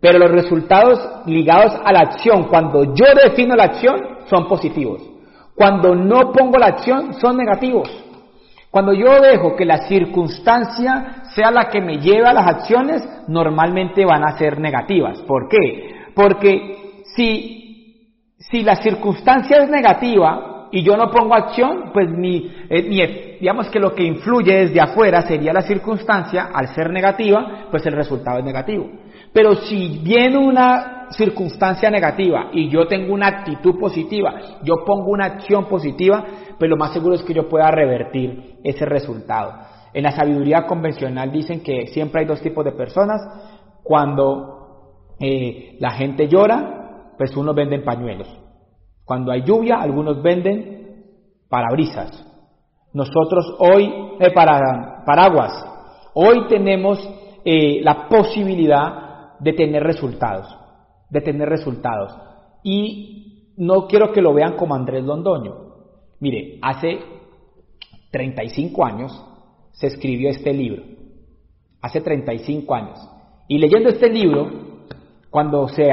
Pero 0.01 0.19
los 0.19 0.31
resultados 0.31 0.99
ligados 1.27 1.73
a 1.85 1.93
la 1.93 2.01
acción, 2.01 2.45
cuando 2.49 2.95
yo 2.95 3.07
defino 3.23 3.55
la 3.55 3.65
acción, 3.65 3.97
son 4.29 4.49
positivos. 4.49 5.03
Cuando 5.55 5.95
no 5.95 6.33
pongo 6.33 6.59
la 6.59 6.67
acción, 6.67 7.15
son 7.21 7.37
negativos. 7.37 7.89
Cuando 8.71 8.93
yo 8.93 9.21
dejo 9.21 9.55
que 9.55 9.65
la 9.65 9.87
circunstancia 9.87 11.23
sea 11.35 11.51
la 11.51 11.69
que 11.69 11.81
me 11.81 11.99
lleve 11.99 12.27
a 12.27 12.33
las 12.33 12.49
acciones, 12.49 13.03
normalmente 13.29 14.05
van 14.05 14.25
a 14.25 14.37
ser 14.37 14.59
negativas. 14.59 15.21
¿Por 15.23 15.49
qué? 15.49 16.09
Porque 16.15 17.03
si, 17.15 18.25
si 18.39 18.63
la 18.63 18.77
circunstancia 18.77 19.59
es 19.59 19.71
negativa 19.71 20.54
y 20.75 20.83
yo 20.83 20.97
no 20.97 21.09
pongo 21.09 21.35
acción, 21.37 21.93
pues 21.93 22.11
mi, 22.11 22.53
eh, 22.69 23.39
digamos 23.39 23.69
que 23.69 23.79
lo 23.79 23.95
que 23.95 24.03
influye 24.03 24.67
desde 24.67 24.81
afuera 24.81 25.23
sería 25.23 25.53
la 25.53 25.63
circunstancia, 25.63 26.49
al 26.53 26.75
ser 26.75 26.91
negativa, 26.91 27.69
pues 27.71 27.87
el 27.87 27.93
resultado 27.93 28.41
es 28.41 28.45
negativo. 28.45 28.91
Pero 29.33 29.55
si 29.55 30.01
viene 30.03 30.37
una 30.37 31.07
circunstancia 31.11 31.89
negativa 31.93 32.49
y 32.53 32.69
yo 32.71 32.89
tengo 32.89 33.15
una 33.15 33.29
actitud 33.29 33.79
positiva, 33.79 34.35
yo 34.65 34.85
pongo 34.85 35.13
una 35.13 35.27
acción 35.27 35.67
positiva, 35.67 36.25
pues 36.59 36.69
lo 36.69 36.77
más 36.77 36.93
seguro 36.93 37.15
es 37.15 37.23
que 37.23 37.35
yo 37.35 37.49
pueda 37.49 37.71
revertir 37.71 38.57
ese 38.65 38.85
resultado. 38.85 39.53
En 39.93 40.03
la 40.03 40.11
sabiduría 40.11 40.67
convencional 40.67 41.31
dicen 41.31 41.63
que 41.63 41.87
siempre 41.87 42.23
hay 42.23 42.27
dos 42.27 42.41
tipos 42.41 42.65
de 42.65 42.73
personas. 42.73 43.21
Cuando 43.85 45.13
eh, 45.21 45.77
la 45.79 45.93
gente 45.93 46.27
llora, 46.27 47.13
pues 47.17 47.37
unos 47.37 47.55
venden 47.55 47.85
pañuelos. 47.85 48.44
Cuando 49.05 49.33
hay 49.33 49.43
lluvia, 49.43 49.77
algunos 49.77 50.23
venden 50.23 51.05
parabrisas. 51.49 52.25
Nosotros 52.93 53.57
hoy, 53.59 53.93
eh, 54.21 54.31
para, 54.33 55.05
paraguas, 55.05 55.53
hoy 56.15 56.47
tenemos 56.49 56.99
eh, 57.45 57.81
la 57.83 58.09
posibilidad 58.09 59.39
de 59.41 59.53
tener 59.53 59.83
resultados, 59.83 60.47
de 61.11 61.21
tener 61.21 61.49
resultados. 61.49 62.17
Y 62.63 63.53
no 63.57 63.87
quiero 63.87 64.13
que 64.13 64.23
lo 64.23 64.33
vean 64.33 64.57
como 64.57 64.75
Andrés 64.75 65.05
Londoño. 65.05 65.55
Mire, 66.21 66.59
hace 66.63 66.99
35 68.11 68.85
años 68.85 69.25
se 69.73 69.89
escribió 69.89 70.31
este 70.31 70.53
libro, 70.53 70.83
hace 71.83 72.01
35 72.01 72.75
años. 72.75 72.99
Y 73.49 73.59
leyendo 73.59 73.91
este 73.91 74.09
libro, 74.09 74.74
cuando 75.35 75.67
se, 75.67 75.91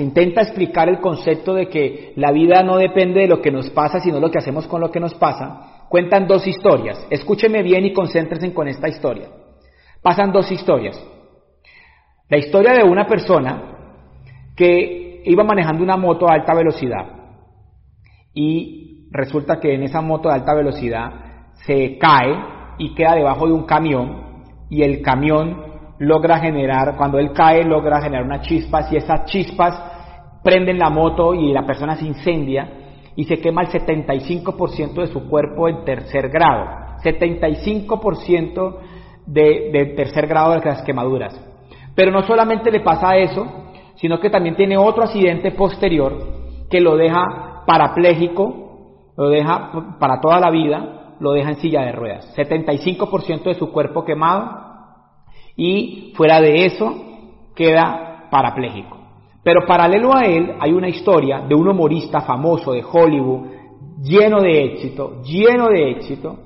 intenta 0.00 0.42
explicar 0.42 0.86
el 0.86 1.00
concepto 1.00 1.54
de 1.54 1.70
que 1.70 2.12
la 2.16 2.30
vida 2.32 2.62
no 2.62 2.76
depende 2.76 3.20
de 3.20 3.26
lo 3.26 3.40
que 3.40 3.50
nos 3.50 3.70
pasa, 3.70 3.98
sino 3.98 4.20
lo 4.20 4.30
que 4.30 4.36
hacemos 4.36 4.66
con 4.66 4.82
lo 4.82 4.90
que 4.90 5.00
nos 5.00 5.14
pasa, 5.14 5.86
cuentan 5.88 6.26
dos 6.26 6.46
historias. 6.46 7.06
Escúcheme 7.08 7.62
bien 7.62 7.86
y 7.86 7.94
concéntrense 7.94 8.52
con 8.52 8.68
esta 8.68 8.90
historia. 8.90 9.28
Pasan 10.02 10.32
dos 10.32 10.52
historias. 10.52 11.02
La 12.28 12.36
historia 12.36 12.74
de 12.74 12.84
una 12.84 13.06
persona 13.06 13.72
que 14.54 15.22
iba 15.24 15.44
manejando 15.44 15.82
una 15.82 15.96
moto 15.96 16.28
a 16.28 16.34
alta 16.34 16.52
velocidad 16.52 17.06
y 18.34 19.08
resulta 19.12 19.60
que 19.60 19.72
en 19.72 19.84
esa 19.84 20.02
moto 20.02 20.28
de 20.28 20.34
alta 20.34 20.52
velocidad 20.52 21.54
se 21.64 21.96
cae 21.96 22.36
y 22.76 22.94
queda 22.94 23.14
debajo 23.14 23.46
de 23.46 23.54
un 23.54 23.64
camión 23.64 24.44
y 24.68 24.82
el 24.82 25.00
camión 25.00 25.71
logra 26.02 26.40
generar, 26.40 26.96
cuando 26.96 27.18
él 27.18 27.32
cae, 27.32 27.64
logra 27.64 28.02
generar 28.02 28.24
unas 28.24 28.42
chispas 28.42 28.92
y 28.92 28.96
esas 28.96 29.24
chispas 29.26 30.40
prenden 30.42 30.78
la 30.78 30.90
moto 30.90 31.32
y 31.32 31.52
la 31.52 31.64
persona 31.64 31.94
se 31.94 32.04
incendia 32.04 32.68
y 33.14 33.24
se 33.24 33.38
quema 33.38 33.62
el 33.62 33.68
75% 33.68 34.94
de 34.94 35.06
su 35.06 35.28
cuerpo 35.28 35.68
en 35.68 35.84
tercer 35.84 36.28
grado. 36.28 36.66
75% 37.04 38.76
de, 39.26 39.70
de 39.72 39.86
tercer 39.94 40.26
grado 40.26 40.52
de 40.52 40.64
las 40.64 40.82
quemaduras. 40.82 41.40
Pero 41.94 42.10
no 42.10 42.22
solamente 42.22 42.72
le 42.72 42.80
pasa 42.80 43.16
eso, 43.16 43.46
sino 43.94 44.18
que 44.18 44.30
también 44.30 44.56
tiene 44.56 44.76
otro 44.76 45.04
accidente 45.04 45.52
posterior 45.52 46.18
que 46.68 46.80
lo 46.80 46.96
deja 46.96 47.62
parapléjico, 47.64 49.12
lo 49.16 49.28
deja 49.28 49.96
para 50.00 50.20
toda 50.20 50.40
la 50.40 50.50
vida, 50.50 51.14
lo 51.20 51.32
deja 51.32 51.50
en 51.50 51.56
silla 51.56 51.82
de 51.82 51.92
ruedas. 51.92 52.36
75% 52.36 53.44
de 53.44 53.54
su 53.54 53.70
cuerpo 53.70 54.04
quemado 54.04 54.71
y 55.56 56.12
fuera 56.16 56.40
de 56.40 56.66
eso 56.66 56.94
queda 57.54 58.28
parapléjico. 58.30 58.98
Pero 59.42 59.66
paralelo 59.66 60.14
a 60.14 60.24
él 60.24 60.54
hay 60.60 60.72
una 60.72 60.88
historia 60.88 61.40
de 61.40 61.54
un 61.54 61.68
humorista 61.68 62.20
famoso 62.20 62.72
de 62.72 62.84
Hollywood, 62.84 63.48
lleno 64.00 64.40
de 64.40 64.64
éxito, 64.64 65.22
lleno 65.22 65.68
de 65.68 65.90
éxito, 65.90 66.38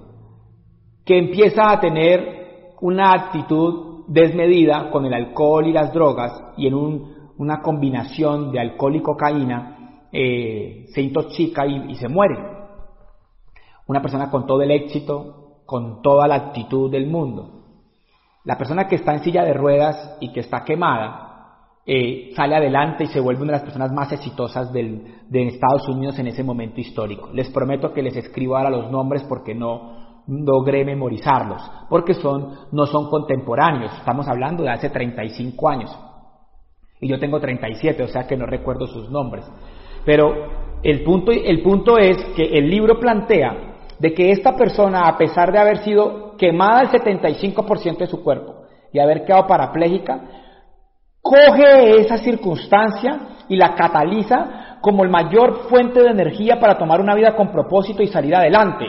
que 1.05 1.19
empieza 1.19 1.71
a 1.71 1.79
tener 1.79 2.75
una 2.81 3.13
actitud 3.13 4.05
desmedida 4.09 4.91
con 4.91 5.05
el 5.05 5.15
alcohol 5.15 5.67
y 5.67 5.73
las 5.73 5.93
drogas 5.93 6.33
y 6.57 6.67
en 6.67 6.75
una 7.39 7.61
combinación 7.61 8.51
de 8.51 8.61
alcohol 8.61 8.97
y 8.97 9.03
cocaína 9.03 10.07
eh, 10.13 10.87
se 10.89 11.03
intoxica 11.03 11.67
y 11.67 11.95
se 11.97 12.09
muere. 12.09 12.37
Una 13.87 14.01
persona 14.01 14.31
con 14.31 14.47
todo 14.47 14.63
el 14.63 14.71
éxito, 14.71 15.61
con 15.65 16.03
toda 16.03 16.27
la 16.27 16.37
actitud 16.37 16.91
del 16.91 17.07
mundo. 17.07 17.56
La 18.47 18.57
persona 18.57 18.87
que 18.87 18.95
está 18.95 19.13
en 19.13 19.25
silla 19.25 19.45
de 19.45 19.53
ruedas 19.53 20.17
y 20.21 20.33
que 20.33 20.39
está 20.41 20.65
quemada, 20.65 21.27
eh, 21.85 22.31
sale 22.35 22.55
adelante 22.55 23.05
y 23.05 23.09
se 23.09 23.21
vuelve 23.21 23.43
una 23.43 23.53
de 23.53 23.59
las 23.59 23.65
personas 23.65 23.93
más 23.93 24.13
exitosas 24.13 24.73
del, 24.73 25.03
de 25.29 25.49
Estados 25.49 25.89
Unidos 25.89 26.17
en 26.21 26.29
ese 26.29 26.45
momento 26.45 26.81
histórico. 26.81 27.29
Les 27.33 27.51
prometo 27.51 27.93
que 27.93 28.03
les 28.03 28.17
escribo 28.17 28.57
ahora 28.57 28.71
los 28.71 28.89
nombres 28.89 29.25
porque 29.25 29.53
no, 29.53 30.23
logré 30.29 30.85
memorizarlos, 30.85 31.61
porque 31.89 32.15
son, 32.15 32.53
no 32.71 32.87
son 32.87 33.11
contemporáneos, 33.11 33.93
estamos 33.99 34.29
hablando 34.29 34.63
de 34.63 34.71
hace 34.71 34.91
35 34.91 35.69
años. 35.69 35.99
Y 37.01 37.09
yo 37.09 37.19
tengo 37.19 37.41
37, 37.41 38.01
o 38.01 38.09
sea 38.09 38.29
que 38.29 38.37
no 38.37 38.47
recuerdo 38.47 38.87
sus 38.87 39.11
nombres. 39.11 39.45
Pero 40.05 40.33
el 40.85 41.03
punto, 41.03 41.33
el 41.33 41.63
punto 41.63 41.99
es 41.99 42.17
que 42.37 42.45
el 42.45 42.71
libro 42.71 43.01
plantea 43.01 43.76
de 43.99 44.13
que 44.13 44.31
esta 44.31 44.55
persona, 44.57 45.09
a 45.09 45.17
pesar 45.17 45.53
de 45.53 45.59
haber 45.59 45.79
sido 45.79 46.37
quemada 46.37 46.83
el 46.83 46.91
75% 46.91 47.99
de 47.99 48.07
su 48.07 48.23
cuerpo 48.23 48.67
y 48.93 48.99
haber 48.99 49.25
quedado 49.25 49.47
parapléjica, 49.47 50.21
coge 51.23 52.01
esa 52.01 52.19
circunstancia 52.19 53.19
y 53.49 53.57
la 53.57 53.75
cataliza 53.75 54.79
como 54.81 55.03
el 55.03 55.11
mayor 55.11 55.69
fuente 55.69 56.03
de 56.03 56.11
energía 56.11 56.61
para 56.61 56.79
tomar 56.79 57.01
una 57.01 57.15
vida 57.15 57.35
con 57.35 57.51
propósito 57.51 58.03
y 58.03 58.07
salir 58.07 58.35
adelante. 58.35 58.85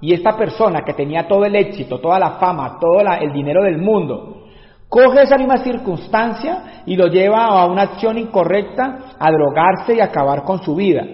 Y 0.00 0.12
esta 0.12 0.36
persona 0.36 0.82
que 0.84 0.94
tenía 0.94 1.26
todo 1.26 1.44
el 1.44 1.54
éxito, 1.54 2.00
toda 2.00 2.18
la 2.18 2.32
fama, 2.32 2.78
todo 2.80 3.00
el 3.20 3.32
dinero 3.32 3.62
del 3.62 3.78
mundo, 3.78 4.44
coge 4.88 5.22
esa 5.22 5.38
misma 5.38 5.58
circunstancia 5.58 6.82
y 6.86 6.96
lo 6.96 7.06
lleva 7.06 7.46
a 7.46 7.66
una 7.66 7.82
acción 7.82 8.18
incorrecta, 8.18 9.16
a 9.18 9.30
drogarse 9.30 9.94
y 9.94 10.00
acabar 10.00 10.42
con 10.44 10.62
su 10.62 10.74
vida. 10.74 11.04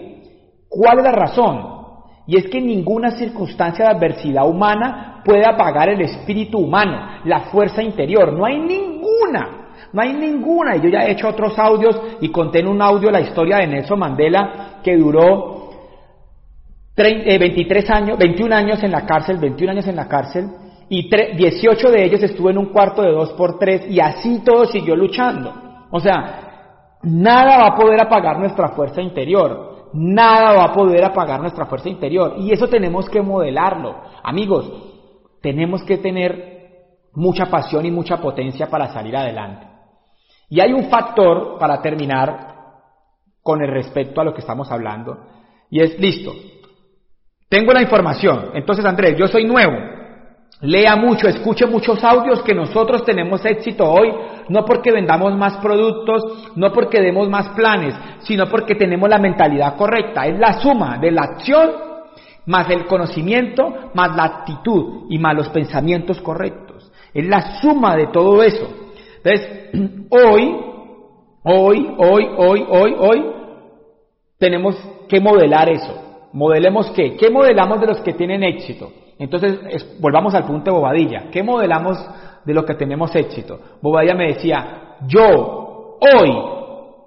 ¿Cuál 0.69 0.99
es 0.99 1.05
la 1.05 1.13
razón? 1.13 1.82
Y 2.27 2.37
es 2.37 2.47
que 2.49 2.61
ninguna 2.61 3.11
circunstancia 3.13 3.87
de 3.87 3.91
adversidad 3.93 4.49
humana 4.49 5.23
puede 5.25 5.45
apagar 5.45 5.89
el 5.89 6.01
espíritu 6.01 6.59
humano, 6.59 7.21
la 7.25 7.41
fuerza 7.41 7.83
interior. 7.83 8.33
No 8.33 8.45
hay 8.45 8.59
ninguna, 8.59 9.69
no 9.93 10.03
hay 10.03 10.13
ninguna. 10.13 10.77
Y 10.77 10.83
yo 10.83 10.89
ya 10.89 11.05
he 11.05 11.13
hecho 11.13 11.29
otros 11.29 11.59
audios 11.59 12.01
y 12.21 12.29
conté 12.29 12.61
en 12.61 12.69
un 12.69 12.81
audio 12.81 13.11
la 13.11 13.21
historia 13.21 13.57
de 13.59 13.67
Nelson 13.67 13.99
Mandela 13.99 14.81
que 14.83 14.97
duró 14.97 15.71
23 16.97 17.85
eh, 17.85 17.93
años, 17.93 18.19
21 18.19 18.55
años 18.55 18.83
en 18.83 18.93
la 18.93 19.05
cárcel, 19.07 19.39
21 19.39 19.73
años 19.73 19.87
en 19.89 19.97
la 19.97 20.07
cárcel, 20.07 20.51
y 20.89 21.09
18 21.09 21.91
de 21.91 22.05
ellos 22.05 22.23
estuvo 22.23 22.51
en 22.51 22.59
un 22.59 22.67
cuarto 22.67 23.03
de 23.03 23.13
2 23.13 23.33
por 23.33 23.59
3 23.59 23.91
y 23.91 23.99
así 23.99 24.43
todo 24.45 24.67
siguió 24.67 24.95
luchando. 24.95 25.53
O 25.91 25.99
sea, 25.99 26.99
nada 27.03 27.59
va 27.59 27.67
a 27.69 27.77
poder 27.77 28.01
apagar 28.01 28.39
nuestra 28.39 28.69
fuerza 28.71 29.01
interior. 29.01 29.72
Nada 29.95 30.53
va 30.53 30.65
a 30.65 30.73
poder 30.73 31.05
apagar 31.05 31.41
nuestra 31.41 31.67
fuerza 31.67 31.89
interior. 31.89 32.37
Y 32.39 32.53
eso 32.53 32.69
tenemos 32.69 33.09
que 33.09 33.21
modelarlo. 33.21 33.97
Amigos, 34.23 34.71
tenemos 35.41 35.83
que 35.83 35.99
tener 35.99 36.53
mucha 37.15 37.47
pasión 37.47 37.85
y 37.85 37.91
mucha 37.91 38.17
potencia 38.19 38.69
para 38.69 38.93
salir 38.93 39.17
adelante. 39.17 39.67
Y 40.49 40.61
hay 40.61 40.73
un 40.73 40.85
factor 40.85 41.59
para 41.59 41.81
terminar 41.81 42.53
con 43.43 43.63
el 43.63 43.71
respecto 43.71 44.21
a 44.21 44.25
lo 44.25 44.33
que 44.33 44.41
estamos 44.41 44.71
hablando. 44.71 45.19
Y 45.71 45.81
es 45.81 45.99
listo. 45.99 46.33
Tengo 47.49 47.73
la 47.73 47.83
información. 47.83 48.51
Entonces, 48.55 48.85
Andrés, 48.85 49.17
yo 49.19 49.27
soy 49.27 49.45
nuevo. 49.45 49.77
Lea 50.61 50.95
mucho, 50.97 51.29
escuche 51.29 51.67
muchos 51.67 52.03
audios 52.05 52.43
que 52.43 52.55
nosotros 52.55 53.05
tenemos 53.05 53.45
éxito 53.45 53.85
hoy, 53.85 54.13
no 54.49 54.65
porque 54.65 54.93
vendamos 54.93 55.37
más 55.37 55.57
productos, 55.59 56.53
no 56.57 56.73
porque 56.73 57.01
demos 57.01 57.29
más 57.29 57.51
planes, 57.51 57.95
sino 58.21 58.47
porque 58.47 58.75
tenemos 58.75 59.09
la 59.09 59.19
mentalidad 59.19 59.77
correcta. 59.77 60.27
Es 60.27 60.39
la 60.39 60.61
suma 60.61 60.99
de 60.99 61.11
la 61.11 61.23
acción 61.23 61.93
más 62.47 62.69
el 62.71 62.87
conocimiento, 62.87 63.91
más 63.95 64.17
la 64.17 64.25
actitud 64.25 65.07
y 65.09 65.19
más 65.19 65.37
los 65.37 65.49
pensamientos 65.51 66.21
correctos. 66.21 66.91
Es 67.15 67.27
la 67.27 67.61
suma 67.61 67.97
de 67.97 68.09
todo 68.09 68.43
eso. 68.43 68.69
Entonces, 69.23 69.71
hoy, 70.11 70.57
hoy, 71.45 71.95
hoy, 71.99 72.29
hoy, 72.37 72.67
hoy, 72.69 72.95
hoy, 72.99 73.27
tenemos 74.39 74.77
que 75.09 75.21
modelar 75.21 75.69
eso. 75.69 76.29
¿Modelemos 76.33 76.91
qué? 76.93 77.17
¿Qué 77.17 77.31
modelamos 77.31 77.81
de 77.81 77.87
los 77.87 78.01
que 78.01 78.15
tienen 78.15 78.43
éxito? 78.43 78.91
Entonces, 79.19 79.99
volvamos 80.01 80.35
al 80.35 80.45
punto 80.45 80.71
de 80.71 80.77
Bobadilla. 80.77 81.31
¿Qué 81.31 81.43
modelamos 81.43 81.99
de 82.45 82.55
los 82.55 82.65
que 82.65 82.75
tenemos 82.75 83.15
éxito? 83.15 83.61
Bobadilla 83.81 84.15
me 84.15 84.29
decía, 84.29 84.97
yo 85.07 85.97
hoy 86.01 86.53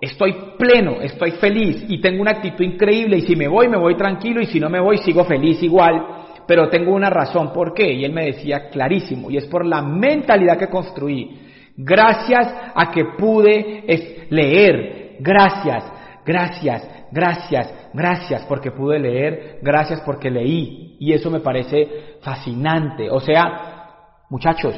estoy 0.02 0.36
pleno, 0.58 1.02
estoy 1.02 1.32
feliz 1.32 1.86
y 1.88 2.00
tengo 2.00 2.22
una 2.22 2.32
actitud 2.32 2.63
increíble 2.63 3.18
y 3.18 3.22
si 3.22 3.36
me 3.36 3.48
voy, 3.48 3.68
me 3.68 3.78
voy 3.78 3.96
tranquilo 3.96 4.41
y 4.41 4.46
si 4.46 4.60
no 4.60 4.70
me 4.70 4.80
voy, 4.80 4.98
sigo 5.00 5.24
feliz 5.26 5.62
igual, 5.63 6.06
pero 6.48 6.70
tengo 6.70 6.94
una 6.94 7.10
razón 7.10 7.52
por 7.52 7.74
qué. 7.74 7.91
Y 7.91 8.06
él 8.06 8.13
me 8.13 8.26
decía 8.26 8.70
clarísimo, 8.70 9.30
y 9.32 9.38
es 9.38 9.46
por 9.46 9.65
la 9.65 9.82
mentalidad 9.82 10.58
que 10.58 10.68
construí. 10.68 11.41
Gracias 11.78 12.54
a 12.74 12.89
que 12.91 13.04
pude 13.18 13.84
leer, 14.30 15.18
gracias, 15.20 15.84
gracias, 16.26 17.08
gracias, 17.12 17.89
gracias 17.94 18.46
porque 18.48 18.72
pude 18.72 19.00
leer, 19.00 19.60
gracias 19.62 20.02
porque 20.06 20.30
leí. 20.30 20.85
Y 21.00 21.14
eso 21.14 21.30
me 21.30 21.40
parece 21.40 22.18
fascinante. 22.22 23.10
O 23.10 23.20
sea, 23.20 23.88
muchachos, 24.30 24.76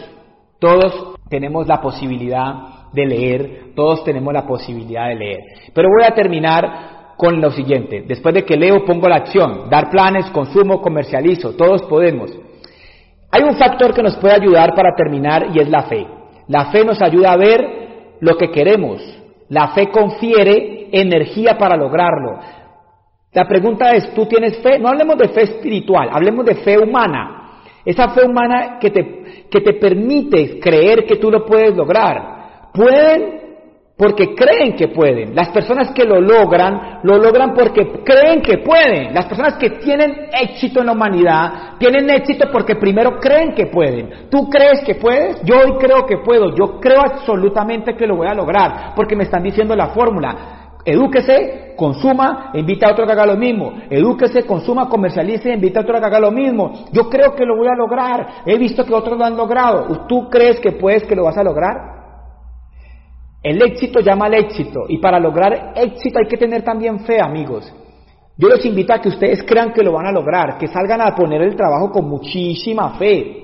todos 0.59 1.15
tenemos 1.29 1.67
la 1.67 1.81
posibilidad 1.81 2.91
de 2.93 3.05
leer, 3.05 3.73
todos 3.75 4.03
tenemos 4.03 4.33
la 4.33 4.45
posibilidad 4.45 5.07
de 5.07 5.15
leer. 5.15 5.39
Pero 5.73 5.89
voy 5.89 6.07
a 6.07 6.15
terminar 6.15 6.97
con 7.17 7.41
lo 7.41 7.51
siguiente. 7.51 8.03
Después 8.07 8.33
de 8.35 8.45
que 8.45 8.55
leo, 8.55 8.85
pongo 8.85 9.09
la 9.09 9.17
acción. 9.17 9.69
Dar 9.69 9.89
planes, 9.89 10.29
consumo, 10.31 10.81
comercializo. 10.81 11.53
Todos 11.55 11.81
podemos. 11.83 12.31
Hay 13.31 13.43
un 13.43 13.55
factor 13.55 13.93
que 13.93 14.03
nos 14.03 14.15
puede 14.17 14.35
ayudar 14.35 14.73
para 14.75 14.95
terminar 14.95 15.47
y 15.53 15.59
es 15.59 15.69
la 15.69 15.83
fe. 15.83 16.07
La 16.47 16.71
fe 16.71 16.85
nos 16.85 17.01
ayuda 17.01 17.33
a 17.33 17.37
ver 17.37 18.17
lo 18.21 18.37
que 18.37 18.51
queremos. 18.51 19.01
La 19.49 19.69
fe 19.69 19.89
confiere 19.89 20.89
energía 20.91 21.57
para 21.57 21.75
lograrlo. 21.75 22.39
La 23.33 23.47
pregunta 23.47 23.91
es, 23.91 24.13
¿tú 24.13 24.25
tienes 24.25 24.57
fe? 24.59 24.79
No 24.79 24.89
hablemos 24.89 25.17
de 25.17 25.29
fe 25.29 25.43
espiritual, 25.43 26.09
hablemos 26.11 26.45
de 26.45 26.55
fe 26.55 26.77
humana. 26.77 27.61
Esa 27.85 28.09
fe 28.09 28.25
humana 28.25 28.77
que 28.79 28.89
te, 28.89 29.45
que 29.49 29.61
te 29.61 29.73
permite 29.73 30.59
creer 30.59 31.05
que 31.05 31.17
tú 31.17 31.31
lo 31.31 31.45
puedes 31.45 31.75
lograr. 31.75 32.69
Pueden 32.73 33.37
porque 33.97 34.35
creen 34.35 34.75
que 34.75 34.89
pueden. 34.89 35.33
Las 35.33 35.49
personas 35.49 35.91
que 35.91 36.03
lo 36.03 36.21
logran, 36.21 36.99
lo 37.01 37.17
logran 37.17 37.53
porque 37.55 38.03
creen 38.05 38.41
que 38.41 38.59
pueden. 38.59 39.13
Las 39.13 39.25
personas 39.25 39.55
que 39.55 39.71
tienen 39.71 40.27
éxito 40.39 40.81
en 40.81 40.85
la 40.85 40.91
humanidad, 40.91 41.77
tienen 41.79 42.07
éxito 42.11 42.47
porque 42.51 42.75
primero 42.75 43.19
creen 43.19 43.55
que 43.55 43.65
pueden. 43.65 44.29
¿Tú 44.29 44.47
crees 44.49 44.81
que 44.81 44.95
puedes? 44.95 45.41
Yo 45.43 45.55
hoy 45.55 45.77
creo 45.79 46.05
que 46.05 46.17
puedo. 46.17 46.55
Yo 46.55 46.79
creo 46.79 47.01
absolutamente 47.01 47.95
que 47.95 48.05
lo 48.05 48.17
voy 48.17 48.27
a 48.27 48.35
lograr 48.35 48.93
porque 48.95 49.15
me 49.15 49.23
están 49.23 49.41
diciendo 49.41 49.75
la 49.75 49.87
fórmula. 49.87 50.75
Edúquese, 50.85 51.66
consuma, 51.77 52.51
invita 52.55 52.87
a 52.87 52.91
otro 52.91 53.05
que 53.05 53.13
haga 53.13 53.25
lo 53.25 53.37
mismo. 53.37 53.73
Edúquese, 53.89 54.43
consuma, 54.45 54.89
comercialice, 54.89 55.53
invita 55.53 55.79
a 55.79 55.83
otro 55.83 55.99
que 55.99 56.05
haga 56.05 56.19
lo 56.19 56.31
mismo. 56.31 56.73
Yo 56.91 57.09
creo 57.09 57.33
que 57.33 57.45
lo 57.45 57.55
voy 57.55 57.67
a 57.67 57.75
lograr. 57.75 58.43
He 58.45 58.57
visto 58.57 58.83
que 58.83 58.93
otros 58.93 59.17
lo 59.17 59.23
han 59.23 59.37
logrado. 59.37 60.05
¿Tú 60.07 60.27
crees 60.29 60.59
que 60.59 60.73
puedes 60.73 61.03
que 61.03 61.15
lo 61.15 61.23
vas 61.23 61.37
a 61.37 61.43
lograr? 61.43 61.75
El 63.41 63.61
éxito 63.61 64.01
llama 64.01 64.25
al 64.25 64.33
éxito 64.33 64.81
y 64.89 64.97
para 64.97 65.19
lograr 65.19 65.73
éxito 65.75 66.19
hay 66.19 66.27
que 66.27 66.35
tener 66.35 66.63
también 66.63 66.99
fe, 67.05 67.21
amigos. 67.21 67.73
Yo 68.37 68.49
los 68.49 68.63
invito 68.65 68.93
a 68.93 68.99
que 68.99 69.09
ustedes 69.09 69.43
crean 69.43 69.71
que 69.71 69.83
lo 69.83 69.93
van 69.93 70.07
a 70.07 70.11
lograr, 70.11 70.57
que 70.57 70.67
salgan 70.67 71.01
a 71.01 71.15
poner 71.15 71.41
el 71.41 71.55
trabajo 71.55 71.91
con 71.91 72.09
muchísima 72.09 72.97
fe. 72.97 73.43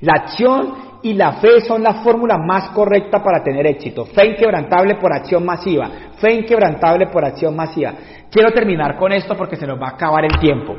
La 0.00 0.14
acción 0.14 0.93
y 1.04 1.12
la 1.12 1.34
fe 1.34 1.60
son 1.60 1.82
la 1.82 2.02
fórmula 2.02 2.38
más 2.38 2.70
correcta 2.70 3.22
para 3.22 3.44
tener 3.44 3.66
éxito. 3.66 4.06
Fe 4.06 4.26
inquebrantable 4.26 4.94
por 4.94 5.12
acción 5.12 5.44
masiva. 5.44 5.90
Fe 6.16 6.32
inquebrantable 6.32 7.08
por 7.08 7.22
acción 7.22 7.54
masiva. 7.54 7.92
Quiero 8.30 8.50
terminar 8.52 8.96
con 8.96 9.12
esto 9.12 9.36
porque 9.36 9.56
se 9.56 9.66
nos 9.66 9.78
va 9.78 9.88
a 9.88 9.94
acabar 9.96 10.24
el 10.24 10.38
tiempo. 10.40 10.74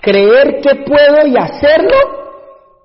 Creer 0.00 0.60
que 0.60 0.84
puedo 0.84 1.26
y 1.26 1.36
hacerlo 1.36 1.96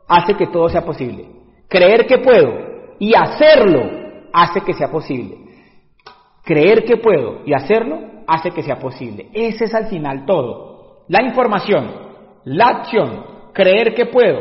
hace 0.07 0.33
que 0.33 0.47
todo 0.47 0.67
sea 0.67 0.81
posible. 0.81 1.27
Creer 1.69 2.07
que 2.07 2.17
puedo 2.17 2.51
y 2.97 3.13
hacerlo 3.13 3.83
hace 4.33 4.61
que 4.61 4.73
sea 4.73 4.87
posible. 4.89 5.37
Creer 6.43 6.85
que 6.85 6.97
puedo 6.97 7.41
y 7.45 7.53
hacerlo 7.53 7.99
hace 8.25 8.49
que 8.49 8.63
sea 8.63 8.79
posible. 8.79 9.29
Ese 9.31 9.65
es 9.65 9.75
al 9.75 9.89
final 9.89 10.25
todo. 10.25 11.03
La 11.07 11.21
información, 11.21 11.91
la 12.45 12.65
acción, 12.65 13.25
creer 13.53 13.93
que 13.93 14.07
puedo 14.07 14.39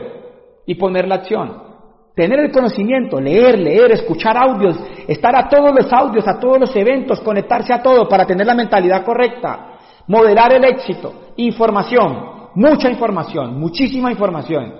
y 0.64 0.76
poner 0.76 1.06
la 1.06 1.16
acción. 1.16 1.71
Tener 2.14 2.40
el 2.40 2.52
conocimiento, 2.52 3.18
leer, 3.18 3.58
leer, 3.58 3.92
escuchar 3.92 4.36
audios, 4.36 4.78
estar 5.08 5.34
a 5.34 5.48
todos 5.48 5.72
los 5.74 5.90
audios, 5.90 6.28
a 6.28 6.38
todos 6.38 6.60
los 6.60 6.76
eventos, 6.76 7.20
conectarse 7.20 7.72
a 7.72 7.82
todo 7.82 8.06
para 8.06 8.26
tener 8.26 8.46
la 8.46 8.54
mentalidad 8.54 9.02
correcta, 9.02 9.78
moderar 10.08 10.52
el 10.52 10.64
éxito, 10.64 11.32
información, 11.36 12.50
mucha 12.54 12.90
información, 12.90 13.58
muchísima 13.58 14.10
información, 14.10 14.74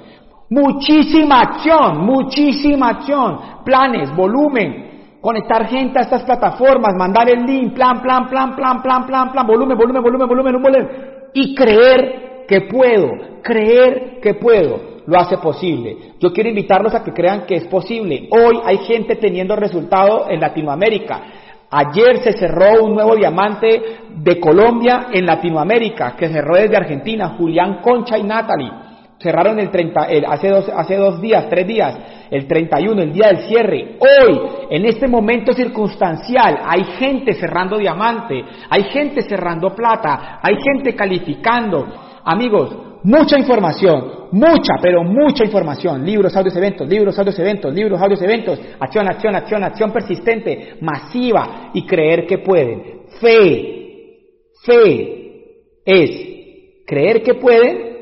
muchísima 0.50 1.40
acción, 1.40 2.04
muchísima 2.04 2.90
acción, 2.90 3.40
planes, 3.64 4.14
volumen, 4.14 5.16
conectar 5.22 5.66
gente 5.68 6.00
a 6.00 6.02
estas 6.02 6.24
plataformas, 6.24 6.94
mandar 6.98 7.30
el 7.30 7.46
link, 7.46 7.72
plan, 7.72 8.02
plan, 8.02 8.28
plan, 8.28 8.54
plan, 8.54 8.82
plan, 8.82 9.06
plan, 9.06 9.32
plan, 9.32 9.46
volumen, 9.46 9.78
volumen, 9.78 10.02
volumen, 10.02 10.28
volumen, 10.28 10.52
volumen, 10.60 10.88
y 11.32 11.54
creer 11.54 12.44
que 12.46 12.60
puedo, 12.62 13.08
creer 13.42 14.20
que 14.20 14.34
puedo, 14.34 14.91
lo 15.06 15.18
hace 15.18 15.38
posible. 15.38 16.14
Yo 16.20 16.32
quiero 16.32 16.48
invitarlos 16.48 16.94
a 16.94 17.02
que 17.02 17.12
crean 17.12 17.46
que 17.46 17.56
es 17.56 17.64
posible. 17.64 18.28
Hoy 18.30 18.60
hay 18.64 18.78
gente 18.78 19.16
teniendo 19.16 19.56
resultados 19.56 20.26
en 20.28 20.40
Latinoamérica. 20.40 21.22
Ayer 21.70 22.18
se 22.22 22.32
cerró 22.32 22.84
un 22.84 22.94
nuevo 22.94 23.16
diamante 23.16 23.82
de 24.14 24.38
Colombia 24.38 25.06
en 25.10 25.24
Latinoamérica, 25.24 26.14
que 26.16 26.28
cerró 26.28 26.56
desde 26.56 26.76
Argentina, 26.76 27.30
Julián 27.38 27.80
Concha 27.80 28.18
y 28.18 28.22
Natalie. 28.22 28.70
Cerraron 29.18 29.58
el 29.58 29.70
30, 29.70 30.06
hace, 30.28 30.48
dos, 30.48 30.68
hace 30.68 30.96
dos 30.96 31.20
días, 31.20 31.46
tres 31.48 31.66
días, 31.66 31.96
el 32.30 32.46
31, 32.46 33.02
el 33.02 33.12
día 33.12 33.28
del 33.28 33.38
cierre. 33.46 33.96
Hoy, 34.00 34.40
en 34.68 34.84
este 34.84 35.06
momento 35.06 35.52
circunstancial, 35.52 36.58
hay 36.66 36.84
gente 36.98 37.32
cerrando 37.34 37.78
diamante, 37.78 38.44
hay 38.68 38.82
gente 38.84 39.22
cerrando 39.22 39.74
plata, 39.74 40.40
hay 40.42 40.56
gente 40.56 40.94
calificando. 40.94 41.86
Amigos, 42.24 42.76
mucha 43.04 43.38
información, 43.38 44.21
mucha, 44.32 44.74
pero 44.82 45.04
mucha 45.04 45.44
información. 45.44 46.04
Libros, 46.04 46.36
audios, 46.36 46.56
eventos, 46.56 46.88
libros, 46.88 47.18
audios, 47.18 47.38
eventos, 47.38 47.72
libros, 47.72 48.00
audios, 48.00 48.22
eventos. 48.22 48.60
Acción, 48.80 49.08
acción, 49.08 49.34
acción, 49.36 49.64
acción 49.64 49.92
persistente, 49.92 50.74
masiva 50.80 51.70
y 51.72 51.86
creer 51.86 52.26
que 52.26 52.38
pueden. 52.38 53.02
Fe, 53.20 54.48
fe 54.64 55.82
es 55.84 56.84
creer 56.86 57.22
que 57.22 57.34
pueden 57.34 57.92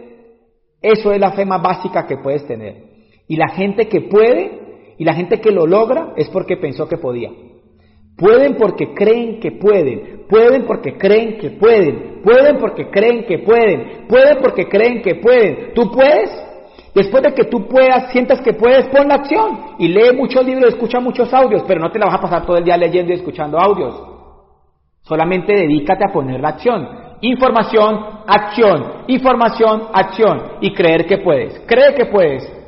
eso 0.82 1.12
es 1.12 1.20
la 1.20 1.32
fe 1.32 1.44
más 1.44 1.62
básica 1.62 2.06
que 2.06 2.16
puedes 2.16 2.46
tener. 2.46 2.84
Y 3.28 3.36
la 3.36 3.48
gente 3.48 3.88
que 3.88 4.00
puede 4.02 4.94
y 4.98 5.04
la 5.04 5.14
gente 5.14 5.40
que 5.40 5.50
lo 5.50 5.66
logra 5.66 6.14
es 6.16 6.28
porque 6.30 6.56
pensó 6.56 6.88
que 6.88 6.96
podía. 6.96 7.30
Pueden 8.20 8.56
porque 8.56 8.92
creen 8.92 9.40
que 9.40 9.52
pueden. 9.52 10.26
Pueden 10.28 10.66
porque 10.66 10.98
creen 10.98 11.38
que 11.38 11.52
pueden. 11.52 12.20
Pueden 12.22 12.58
porque 12.58 12.90
creen 12.90 13.24
que 13.24 13.38
pueden. 13.38 14.06
Pueden 14.06 14.38
porque 14.42 14.68
creen 14.68 15.00
que 15.00 15.14
pueden. 15.14 15.72
¿Tú 15.74 15.90
puedes? 15.90 16.30
Después 16.94 17.22
de 17.22 17.32
que 17.32 17.44
tú 17.44 17.66
puedas, 17.66 18.12
sientas 18.12 18.42
que 18.42 18.52
puedes, 18.52 18.88
pon 18.88 19.08
la 19.08 19.14
acción. 19.14 19.76
Y 19.78 19.88
lee 19.88 20.14
muchos 20.14 20.44
libros, 20.44 20.74
escucha 20.74 21.00
muchos 21.00 21.32
audios, 21.32 21.64
pero 21.66 21.80
no 21.80 21.90
te 21.90 21.98
la 21.98 22.06
vas 22.06 22.16
a 22.16 22.20
pasar 22.20 22.44
todo 22.44 22.58
el 22.58 22.64
día 22.64 22.76
leyendo 22.76 23.10
y 23.10 23.16
escuchando 23.16 23.58
audios. 23.58 23.98
Solamente 25.00 25.54
dedícate 25.54 26.04
a 26.06 26.12
poner 26.12 26.40
la 26.40 26.50
acción. 26.50 26.88
Información, 27.22 28.00
acción, 28.26 29.04
información, 29.06 29.88
acción 29.94 30.42
y 30.60 30.74
creer 30.74 31.06
que 31.06 31.18
puedes. 31.18 31.58
Cree 31.66 31.94
que 31.94 32.04
puedes. 32.04 32.59